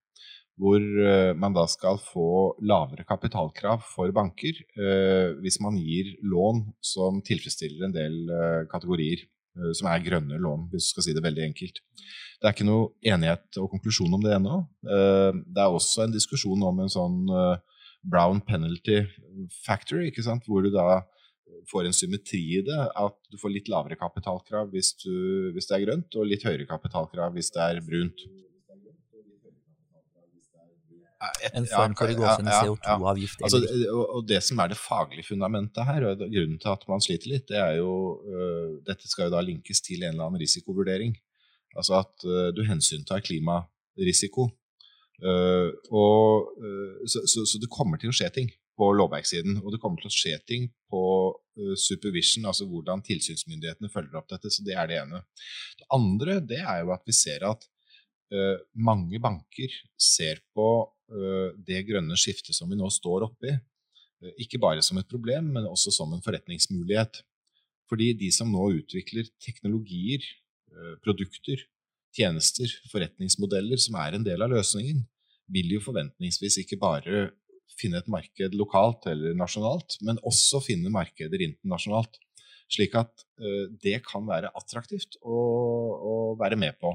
[0.59, 6.65] Hvor uh, man da skal få lavere kapitalkrav for banker uh, hvis man gir lån
[6.83, 9.27] som tilfredsstiller en del uh, kategorier.
[9.75, 11.81] Som er grønne lån, hvis du skal si det veldig enkelt.
[12.39, 14.61] Det er ikke noe enighet og konklusjon om det ennå.
[14.87, 17.17] Det er også en diskusjon om en sånn
[18.07, 19.01] brown penalty
[19.65, 20.05] factor,
[20.47, 21.01] hvor du da
[21.71, 22.81] får en symmetri i det.
[22.97, 25.15] At du får litt lavere kapitalkrav hvis, du,
[25.55, 28.27] hvis, det er grønt, og litt høyere kapitalkrav hvis det er brunt.
[31.51, 33.41] En form for ja, ja, CO2-avgift.
[33.43, 33.59] Altså,
[33.91, 37.49] og det som er det faglige fundamentet her, og grunnen til at man sliter litt,
[37.51, 37.91] det er jo
[38.23, 41.17] uh, Dette skal jo da linkes til en eller annen risikovurdering.
[41.75, 44.47] Altså at uh, du hensyntar klimarisiko.
[45.19, 46.55] Uh, og,
[47.11, 49.61] så, så, så, det kommer til å skje ting på lovverkssiden.
[49.65, 51.03] Og det kommer til å skje ting på
[51.35, 54.53] uh, supervision, altså hvordan tilsynsmyndighetene følger opp dette.
[54.55, 55.23] Så det er det ene.
[55.81, 57.67] Det andre det er jo at vi ser at
[58.35, 63.57] uh, mange banker ser på uh, det grønne skiftet som vi nå står oppi,
[64.43, 67.21] ikke bare som et problem, men også som en forretningsmulighet.
[67.87, 70.25] Fordi de som nå utvikler teknologier,
[71.05, 71.63] produkter,
[72.19, 75.05] tjenester, forretningsmodeller som er en del av løsningen,
[75.55, 77.29] vil jo forventningsvis ikke bare
[77.79, 82.19] finne et marked lokalt eller nasjonalt, men også finne markeder internasjonalt.
[82.69, 85.39] Slik at uh, det kan være attraktivt å,
[85.97, 86.93] å, være med på.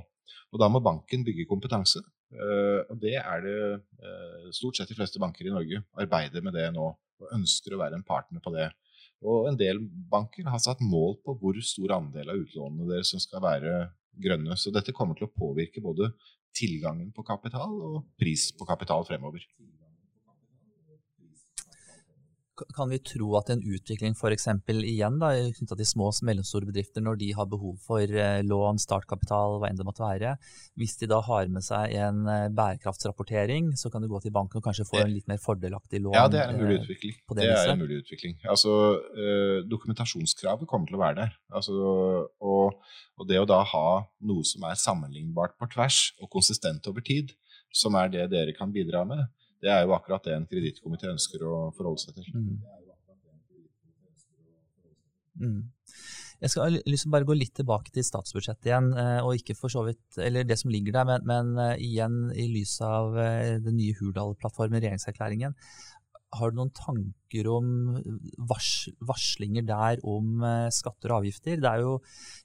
[0.53, 2.03] Og da må banken bygge kompetanse.
[2.33, 6.57] Uh, og det er det uh, stort sett de fleste banker i Norge arbeider med
[6.57, 8.69] det nå, og ønsker å være en partner på det.
[9.23, 9.79] Og en del
[10.11, 13.75] banker har satt mål på hvor stor andel av utlånene deres som skal være
[14.23, 14.57] grønne.
[14.59, 16.11] Så dette kommer til å påvirke både
[16.53, 19.45] tilgangen på kapital og pris på kapital fremover.
[22.53, 24.45] Kan vi tro at en utvikling f.eks.
[24.69, 28.77] igjen da, knytta til små og mellomstore bedrifter, når de har behov for eh, lån,
[28.81, 30.35] startkapital, hva enn det måtte være,
[30.77, 34.61] hvis de da har med seg en eh, bærekraftsrapportering, så kan du gå til banken
[34.61, 36.13] og kanskje få en litt mer fordelaktig lån?
[36.13, 37.17] Ja, det er en mulig eh, utvikling.
[37.33, 38.37] Det, det er en mulig utvikling.
[38.45, 38.77] Altså,
[39.73, 41.37] Dokumentasjonskravet kommer til å være der.
[41.57, 41.73] Altså,
[42.37, 42.83] og,
[43.17, 43.87] og det å da ha
[44.29, 47.33] noe som er sammenlignbart på tvers og konsistent over tid,
[47.73, 49.25] som er det dere kan bidra med,
[49.63, 52.27] det er jo akkurat det en kredittkomité ønsker å forholde seg til.
[52.35, 52.57] Mm.
[55.43, 55.61] Mm.
[56.43, 59.85] Jeg skal liksom bare gå litt tilbake til statsbudsjettet igjen, eh, og ikke for så
[59.87, 63.77] vidt, eller det som ligger der, men, men eh, igjen i lys av eh, den
[63.79, 65.55] nye Hurdal-plattformen, regjeringserklæringen.
[66.33, 67.67] Har du noen tanker om
[68.49, 71.59] vars, varslinger der om uh, skatter og avgifter?
[71.61, 71.95] Det er jo,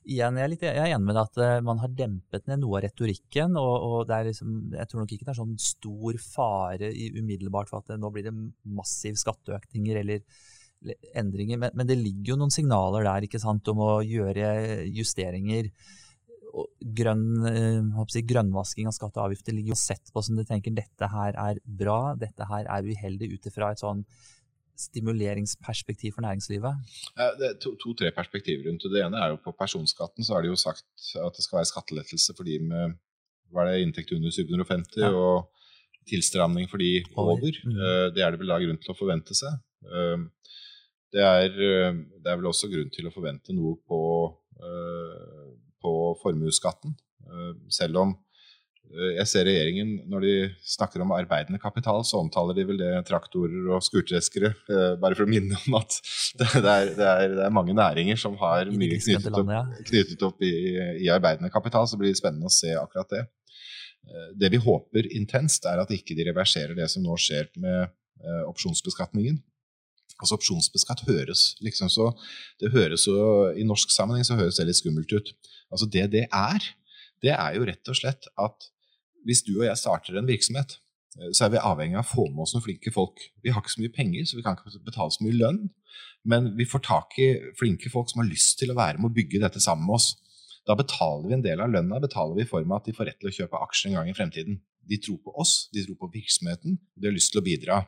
[0.04, 2.62] igjen, jeg er, litt, jeg er enig med deg at uh, man har dempet ned
[2.62, 3.56] noe av retorikken.
[3.60, 7.82] og, og liksom, Jeg tror nok ikke det er sånn stor fare i, umiddelbart for
[7.82, 8.36] at det, nå blir det
[8.78, 10.24] massiv skatteøkninger eller
[11.18, 11.58] endringer.
[11.58, 15.72] Men, men, det ligger jo noen signaler der ikke sant, om å gjøre justeringer
[16.98, 20.74] grønn, eh, si, grønnvasking av skatte og avgifter ligger jo sett på som du tenker
[20.74, 24.04] dette her er bra, dette her er uheldig ut ifra et sånn
[24.78, 26.94] stimuleringsperspektiv for næringslivet?
[27.40, 28.92] Det er To-tre to, perspektiver rundt det.
[28.94, 30.22] Det ene er jo på personskatten.
[30.22, 30.86] Så er det jo sagt
[31.18, 32.94] at det skal være skattelettelse for de med
[33.50, 35.10] hva er det, inntekt under 750 ja.
[35.10, 35.48] og
[36.08, 37.58] tilstramning for de over.
[37.64, 37.74] Mm.
[37.74, 39.56] Eh, det er det vel da grunn til å forvente seg.
[39.88, 40.26] Eh,
[41.16, 43.98] det er, det er vel også grunn til å forvente noe på
[45.82, 46.96] på formuesskatten.
[47.28, 50.34] Eh, selv om eh, jeg ser regjeringen, når de
[50.76, 54.52] snakker om arbeidende kapital, så omtaler de vel det traktorer og skurtreskere.
[54.70, 55.98] Eh, bare for å minne om at
[56.40, 59.52] det er, det er, det er mange næringer som har mye knyttet opp,
[59.90, 60.54] knyttet opp i,
[61.04, 63.26] i, arbeidende kapital, så blir det spennende å se akkurat det.
[64.40, 67.90] Det vi håper intenst, er at ikke de reverserer det som nå skjer med
[68.48, 69.36] opsjonsbeskatningen.
[70.18, 72.08] Altså Opsjonsbeskatt høres liksom så
[72.58, 73.18] det høres så,
[73.54, 75.30] I norsk sammenheng så høres det litt skummelt ut.
[75.72, 76.68] Altså Det det er,
[77.22, 78.68] det er jo rett og slett at
[79.26, 80.78] hvis du og jeg starter en virksomhet,
[81.18, 83.20] eh, så er vi avhengig av å få med oss noen flinke folk.
[83.42, 85.66] Vi har ikke så mye penger, så vi kan ikke betale så mye lønn.
[86.28, 87.28] Men vi får tak i
[87.58, 90.14] flinke folk som har lyst til å være med å bygge dette sammen med oss.
[90.68, 93.08] Da betaler vi en del av lønna betaler vi i form av at de får
[93.08, 94.58] rett til å kjøpe aksjer en gang i fremtiden.
[94.88, 97.78] De tror på oss, de tror på virksomheten, og de har lyst til å bidra.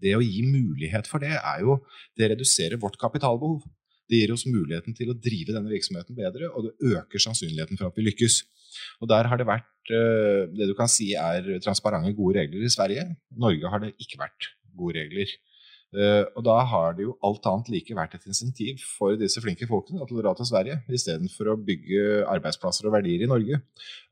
[0.00, 1.80] Det å gi mulighet for det, er jo
[2.16, 3.64] Det reduserer vårt kapitalbehov.
[4.10, 7.88] Det gir oss muligheten til å drive denne virksomheten bedre, og det øker sannsynligheten for
[7.88, 8.42] at vi lykkes.
[9.00, 12.72] Og Der har det vært eh, det du kan si er transparente, gode regler i
[12.72, 13.08] Sverige.
[13.38, 15.30] Norge har det ikke vært gode regler.
[15.94, 19.68] Eh, og da har det jo alt annet like vært et insentiv for disse flinke
[19.70, 23.60] folkene til å dra til Sverige, istedenfor å bygge arbeidsplasser og verdier i Norge.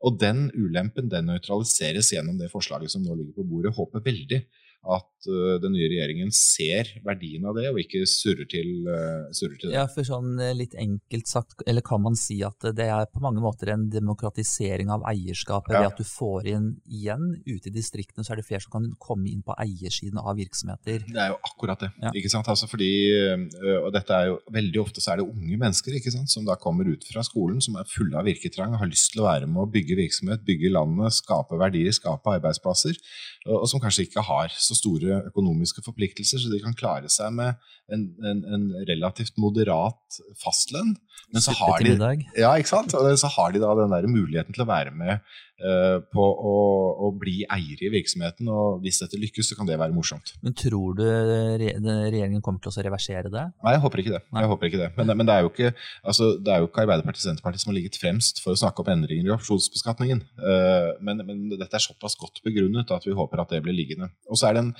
[0.06, 3.74] Og den ulempen den nøytraliseres gjennom det forslaget som nå ligger på bordet.
[3.74, 4.44] Håper veldig
[4.82, 9.60] at uh, den nye regjeringen ser verdien av det, og ikke surrer til, uh, surrer
[9.60, 9.76] til det.
[9.76, 13.22] Ja, for sånn eh, litt enkelt sagt, eller kan man si at det er på
[13.22, 15.84] mange måter en demokratisering av eierskapet ja.
[15.84, 18.90] ved at du får inn igjen ute i distriktene, så er det flere som kan
[19.02, 21.06] komme inn på eiersiden av virksomheter.
[21.06, 21.92] Det er jo akkurat det.
[22.02, 22.14] Ja.
[22.18, 22.50] ikke sant?
[22.50, 22.90] Altså fordi,
[23.78, 26.30] og dette er jo veldig ofte så er det unge mennesker ikke sant?
[26.32, 29.28] som da kommer ut fra skolen, som er fulle av virketrang, har lyst til å
[29.28, 32.98] være med å bygge virksomhet, bygge landet, skape verdier, skape arbeidsplasser,
[33.46, 37.10] og, og som kanskje ikke har så så store økonomiske forpliktelser, så de kan klare
[37.12, 37.60] seg med
[37.92, 40.94] en, en, en relativt moderat fastlønn.
[41.32, 41.94] Men så har, de,
[42.36, 42.92] ja, ikke sant?
[42.92, 45.20] Så har de da den der muligheten til å være med
[45.62, 46.54] på å,
[47.06, 48.48] å, bli eiere i virksomheten.
[48.50, 50.34] Og hvis dette lykkes, så kan det være morsomt.
[50.42, 53.44] Men tror du regjeringen kommer til å reversere det?
[53.62, 54.22] Nei, jeg håper ikke det.
[54.52, 54.90] Håper ikke det.
[54.98, 55.72] Men, men, det er jo ikke,
[56.02, 58.82] altså, det er jo ikke Arbeiderpartiet og Senterpartiet som har ligget fremst for å snakke
[58.82, 60.24] opp endringer i opsjonsbeskatningen.
[60.42, 64.10] Uh, men, men, dette er såpass godt begrunnet at vi håper at det blir liggende.
[64.30, 64.76] Og så er det en,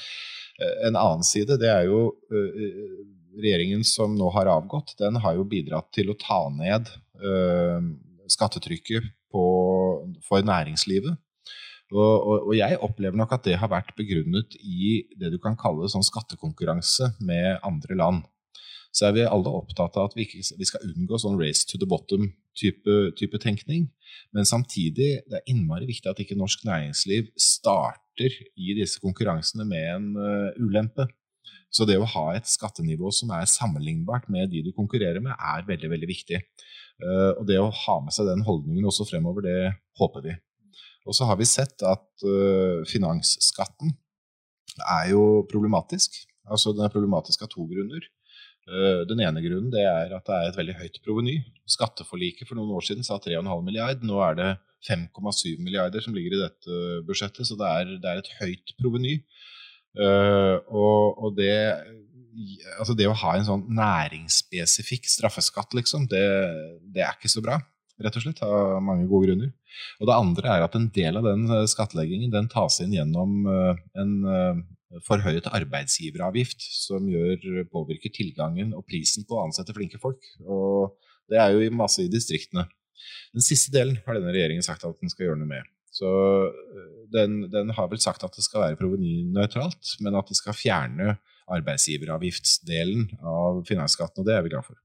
[0.90, 1.60] en annen side.
[1.62, 2.08] Det er jo
[3.38, 6.90] regjeringen som nå har avgått, den har jo bidratt til å ta ned
[8.32, 9.06] skattetrykket
[10.26, 11.16] for næringslivet.
[11.92, 15.58] Og, og, og, jeg opplever nok at det har vært begrunnet i det du kan
[15.60, 18.22] kalle sånn skattekonkurranse med andre land.
[18.92, 21.80] Så er vi alle opptatt av at vi, ikke, vi skal unngå sånn race to
[21.80, 23.86] the bottom-type type tenkning.
[24.36, 29.88] Men samtidig det er innmari viktig at ikke norsk næringsliv starter i disse konkurransene med
[29.94, 31.08] en uh, ulempe.
[31.72, 35.64] Så det å ha et skattenivå som er sammenlignbart med de du konkurrerer med, er
[35.68, 36.42] veldig veldig viktig.
[37.02, 40.34] Uh, og det å ha med seg den holdningen også fremover, det håper vi.
[41.08, 43.94] Og så har vi sett at uh, finansskatten
[44.82, 46.20] er jo problematisk.
[46.48, 48.04] Altså Den er problematisk av to grunner.
[48.68, 51.38] Uh, den ene grunnen er at det er et veldig høyt proveny.
[51.70, 54.04] Skatteforliket for noen år siden sa 3,5 milliard.
[54.06, 54.52] Nå er det
[54.86, 59.20] 5,7 milliarder som ligger i dette budsjettet, så det er, det er et høyt proveny.
[59.94, 61.52] Og, og det,
[62.78, 66.24] altså det å ha en sånn næringsspesifikk straffeskatt, liksom, det,
[66.94, 67.58] det, er ikke så bra.
[68.02, 69.50] Rett og slett, av mange gode grunner.
[70.00, 73.46] Og det andre er at en del av den eh, skattleggingen den tas inn gjennom
[73.46, 74.62] uh, en uh,
[75.06, 80.24] forhøyet arbeidsgiveravgift, som gjør, påvirker tilgangen og prisen på å ansette flinke folk.
[80.44, 80.96] Og
[81.30, 82.66] det er jo masse i distriktene.
[83.32, 85.68] Den siste delen har denne regjeringen sagt at den skal gjøre noe med.
[85.92, 86.08] Så
[87.12, 91.16] den, den, har vel sagt at det skal være provenynøytralt, men at det skal fjerne
[91.50, 94.78] arbeidsgiveravgiftsdelen av finansskatten, og det er vi glad for.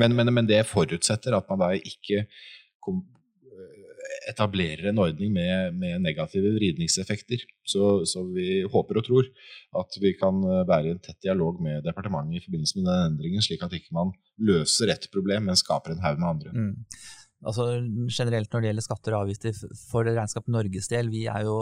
[0.00, 3.00] Men, men, men det forutsetter at man da ikke øh,
[4.30, 7.44] etablerer en ordning med, med negative vridningseffekter.
[7.66, 9.28] Så, så, vi håper og tror
[9.82, 13.10] at vi kan øh, være i en tett dialog med departementet i forbindelse med den
[13.12, 16.56] endringen, slik at ikke man løser ett problem, men skaper en haug med andre.
[16.56, 17.66] Mm altså
[18.12, 21.56] generelt når det gjelder skatter og avgifter for Regnskap Norges del, vi er jo,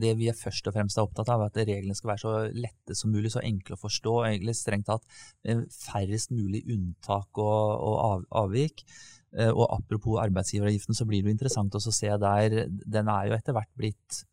[0.00, 2.34] det vi er først og fremst er opptatt av, er at reglene skal være så
[2.56, 4.16] lette som mulig, så enkle å forstå.
[4.30, 5.04] egentlig Strengt tatt
[5.74, 8.86] færrest mulig unntak og, og av, avvik.
[9.36, 12.58] Eh, og apropos arbeidsgiveravgiften, så blir det jo interessant å se der.
[12.68, 14.24] Den er jo etter hvert blitt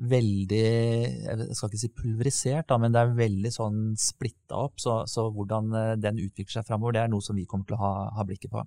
[0.00, 4.78] veldig Jeg skal ikke si pulverisert, da, men det er veldig sånn splitta opp.
[4.80, 7.76] Så, så, hvordan eh, den utvikler seg framover, det er noe som vi kommer til
[7.76, 8.64] å ha, ha blikket på.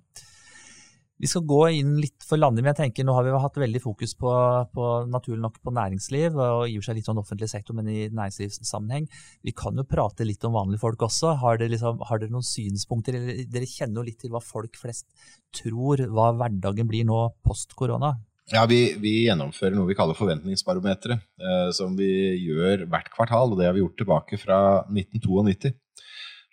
[1.22, 3.80] Vi skal gå inn litt for landet, men jeg tenker nå har vi hatt veldig
[3.84, 4.32] fokus på,
[4.74, 9.06] på naturlig nok på næringsliv, og for seg litt sånn offentlig sektor, men i næringslivssammenheng.
[9.46, 11.36] Vi kan jo prate litt om vanlige folk også.
[11.42, 13.20] Har dere, liksom, har dere noen synspunkter?
[13.20, 15.06] Eller, dere kjenner jo litt til hva folk flest
[15.54, 18.16] tror hva hverdagen blir nå post korona?
[18.50, 22.10] Ja, vi, vi, gjennomfører noe vi kaller forventningsbarometeret, eh, som vi
[22.42, 23.54] gjør hvert kvartal.
[23.54, 24.60] og Det har vi gjort tilbake fra
[24.90, 25.72] 1992.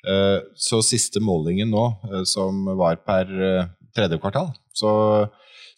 [0.08, 4.92] Eh, så siste målingen nå, eh, som var per eh, tredje kvartal, så,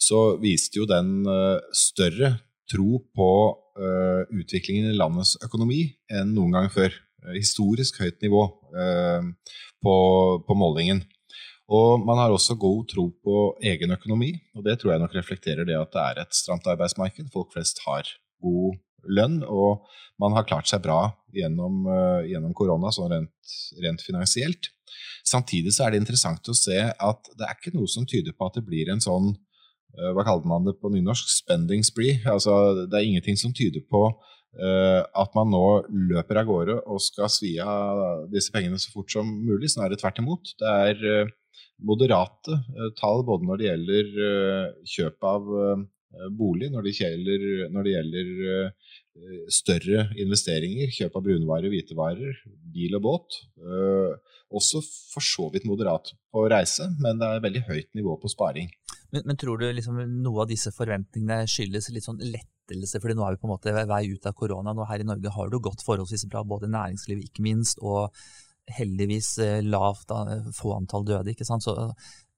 [0.01, 2.35] så viste jo den uh, større
[2.71, 3.31] tro på
[3.79, 6.93] uh, utviklingen i landets økonomi enn noen gang før.
[7.23, 8.45] Uh, historisk høyt nivå
[9.83, 9.95] på,
[10.47, 11.03] på, målingen.
[11.69, 15.67] Og man har også god tro på egen økonomi, og det tror jeg nok reflekterer
[15.67, 17.29] det at det er et stramt arbeidsmarked.
[17.33, 18.09] Folk flest har
[18.41, 18.79] god
[19.09, 19.83] lønn, og
[20.21, 21.83] man har klart seg bra gjennom,
[22.29, 24.69] gjennom korona sånn rent, rent finansielt.
[25.23, 28.49] Samtidig så er det interessant å se at det er ikke noe som tyder på
[28.49, 31.31] at det blir en sånn eh, hva kaller man det på nynorsk?
[31.31, 32.19] Spending spree.
[32.29, 35.63] Altså, det er ingenting som tyder på uh, at man nå
[36.11, 39.71] løper av gårde og skal svi av disse pengene så fort som mulig.
[39.71, 40.53] Snarere tvert imot.
[40.59, 41.33] Det er uh,
[41.87, 44.13] moderate uh, tall både når det gjelder
[44.95, 45.51] kjøp av
[46.37, 48.27] bolig, når det gjelder, når det gjelder
[49.53, 52.39] større investeringer, kjøp av brunvarer, hvitevarer,
[52.73, 53.37] bil og båt.
[54.53, 58.69] Også for så vidt moderat på reise, men det er veldig høyt nivå på sparing.
[59.13, 63.25] Men, men tror du liksom noe av disse forventningene skyldes litt sånn lettelse, fordi nå
[63.25, 64.73] er vi på en måte vei ut av korona.
[64.73, 68.13] Nå her i Norge har det jo gått forholdsvis bra, både næringslivet ikke minst, og
[68.71, 70.11] heldigvis eh, lavt,
[70.55, 71.33] få antall døde.
[71.33, 71.65] ikke sant?
[71.65, 71.73] Så,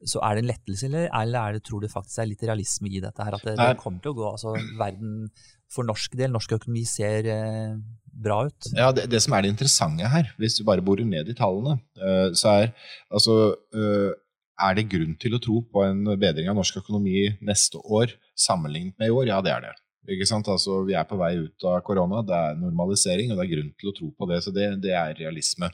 [0.05, 2.89] så er det en lettelse, eller, eller er det, tror du faktisk er litt realisme
[2.89, 3.25] i dette?
[3.25, 5.29] her, At det, det kommer til å gå altså verden
[5.71, 7.77] for norsk del, norsk økonomi ser eh,
[8.25, 8.69] bra ut.
[8.75, 11.79] Ja, det, det, som er det interessante her, hvis du bare borer ned i tallene,
[11.99, 12.69] uh, så er
[13.11, 14.13] altså uh,
[14.55, 18.95] Er det grunn til å tro på en bedring av norsk økonomi neste år sammenlignet
[19.01, 19.25] med i år?
[19.27, 19.73] Ja, det er det.
[20.15, 20.47] Ikke sant?
[20.47, 23.73] Altså, vi er på vei ut av korona, det er normalisering, og det er grunn
[23.75, 24.37] til å tro på det.
[24.45, 25.67] Så det, det er realisme.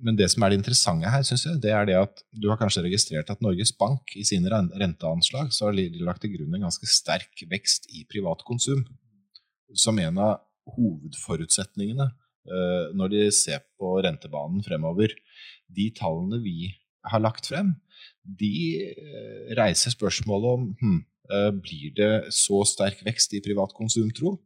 [0.00, 2.56] Men det som er det interessante her, synes jeg, det er det at du har
[2.60, 6.88] kanskje registrert at Norges Bank i sine renteanslag så har lagt til grunn en ganske
[6.88, 8.84] sterk vekst i privat konsum
[9.76, 10.38] som en av
[10.74, 15.12] hovedforutsetningene uh, når de ser på rentebanen fremover.
[15.68, 16.70] De tallene vi
[17.10, 17.74] har lagt frem,
[18.24, 18.54] de
[18.88, 24.38] uh, reiser spørsmålet om hm, uh, blir det så sterk vekst i privat konsum, tro?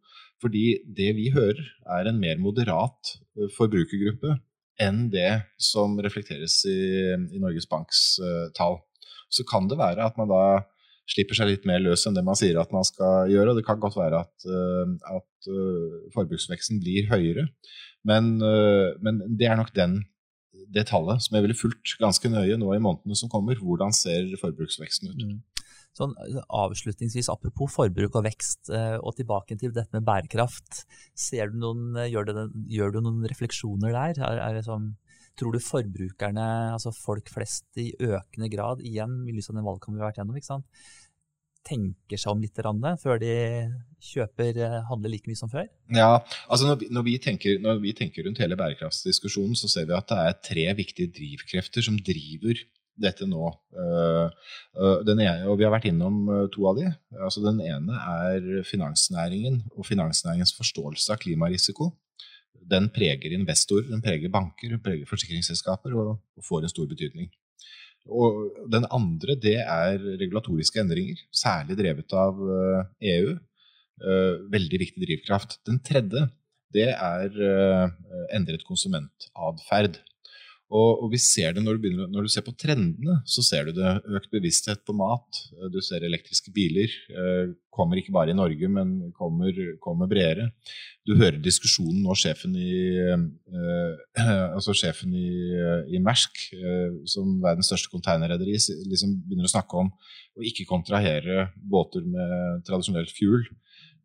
[0.42, 1.62] Fordi det vi hører,
[1.98, 3.16] er en mer moderat
[3.56, 4.36] forbrukergruppe
[4.80, 6.78] enn det som reflekteres i,
[7.34, 8.02] i Norges Banks
[8.56, 8.78] tall.
[9.28, 10.42] Så kan det være at man da
[11.08, 13.52] slipper seg litt mer løs enn det man sier at man skal gjøre.
[13.52, 17.48] og Det kan godt være at, uh, at uh, forbruksveksten blir høyere,
[18.08, 18.38] men,
[19.02, 19.98] men, det er nok den,
[20.72, 23.58] det tallet som jeg ville fulgt ganske nøye nå i månedene som kommer.
[23.58, 25.24] Hvordan ser forbruksveksten ut?
[25.26, 25.57] Mm.
[25.96, 26.12] Sånn,
[26.54, 30.84] avslutningsvis, Apropos forbruk og vekst, og tilbake til dette med bærekraft.
[31.32, 34.22] Du noen, gjør, det, gjør, du noen refleksjoner der?
[34.28, 34.92] Er, er sånn,
[35.38, 39.98] tror du forbrukerne, altså folk flest i økende grad, igjen i lys av den valgkampen
[39.98, 40.38] vi har vært gjennom,
[41.68, 42.58] tenker seg om litt
[43.02, 43.34] før de
[44.00, 45.66] kjøper, eh, handler like mye som før?
[45.92, 49.88] Ja, altså når vi, når vi, tenker, når vi tenker, rundt hele bærekraftsdiskusjonen, så ser
[49.88, 52.62] vi at det er tre viktige drivkrefter som driver
[53.00, 53.50] dette nå.
[53.74, 54.26] Uh,
[54.78, 56.90] uh, ene, og Vi har vært innom uh, to av de.
[57.16, 61.92] Altså Den ene er finansnæringen og finansnæringens forståelse av klimarisiko.
[62.68, 67.30] Den preger investorer, den preger banker, den preger forsikringsselskaper og, og får en stor betydning.
[68.08, 73.36] Og den andre det er regulatoriske endringer, særlig drevet av EU.
[73.98, 75.58] Eh, e veldig viktig drivkraft.
[75.66, 76.28] Den tredje
[76.74, 77.88] det er eh,
[78.36, 79.98] endret konsumentatferd.
[80.68, 83.68] Og, og, vi ser det når du, begynner, når du, ser på trendene, så ser
[83.68, 83.92] du det.
[84.18, 85.40] Økt bevissthet på mat.
[85.72, 86.92] Du ser elektriske biler.
[87.08, 90.50] Eh, kommer ikke bare i Norge, men kommer, kommer bredere.
[91.08, 95.30] Du hører diskusjonen nå sjefen i, eh, altså sjefen i,
[95.96, 98.58] i Mersk, eh, som verdens største containerrederi,
[98.92, 103.46] liksom begynner å snakke om å ikke kontrahere båter med tradisjonelt fuel.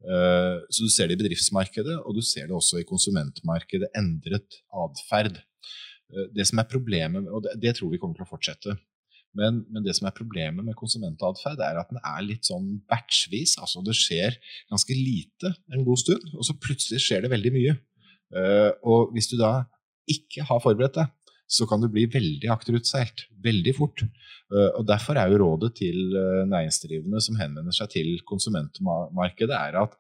[0.04, 3.92] Eh, så du ser det i bedriftsmarkedet, og du ser det også i konsumentmarkedet.
[4.00, 5.40] Endret atferd.
[6.14, 8.76] Eh, det som er problemet, og det, det, tror vi kommer til å fortsette,
[9.34, 13.56] men, men, det som er problemet med konsumentatferd, er at den er litt sånn batchvis.
[13.58, 14.38] Altså det skjer
[14.70, 17.74] ganske lite en god stund, og så plutselig skjer det veldig mye.
[18.34, 19.64] Uh, og hvis du da
[20.10, 21.10] ikke har forberedt deg,
[21.50, 24.06] så kan du bli veldig akterutseilt veldig fort.
[24.54, 26.14] Uh, og Derfor er jo rådet til
[26.54, 29.98] næringsdrivende som henvender seg til konsumentmarkedet, er at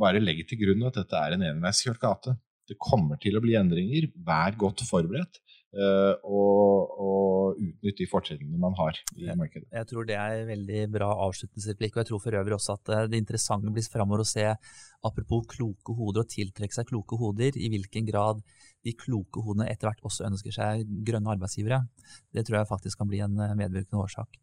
[0.00, 2.36] bare legg til grunn at dette er en enveiskjørt gate.
[2.70, 4.10] Det kommer til å bli endringer.
[4.26, 5.42] Vær godt forberedt.
[5.70, 9.68] Uh, og, og utnytt de fortrinnene man har i markedet.
[9.70, 11.94] Jeg tror det er en veldig bra avslutningsreplikk.
[11.94, 14.48] og Jeg tror for øvrig også at eh, det interessante blir framover å se,
[15.06, 18.42] apropos kloke hoder, og tiltrekke seg kloke hoder, i hvilken grad
[18.82, 21.84] de kloke hodene etter hvert også ønsker seg grønne arbeidsgivere.
[22.34, 24.42] Det tror jeg faktisk kan bli en eh, medvirkende årsak.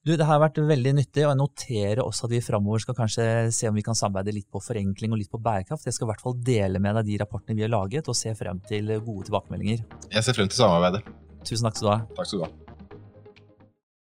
[0.00, 3.24] Du, det har vært veldig nyttig, og jeg noterer også at vi framover skal kanskje
[3.52, 5.84] se om vi kan samarbeide litt på forenkling og litt på bærekraft.
[5.84, 8.32] Jeg skal i hvert fall dele med deg de rapportene vi har laget, og se
[8.38, 9.84] frem til gode tilbakemeldinger.
[10.08, 11.04] Jeg ser frem til samarbeidet.
[11.44, 12.00] Tusen takk skal du ha.
[12.16, 12.69] Takk skal du ha.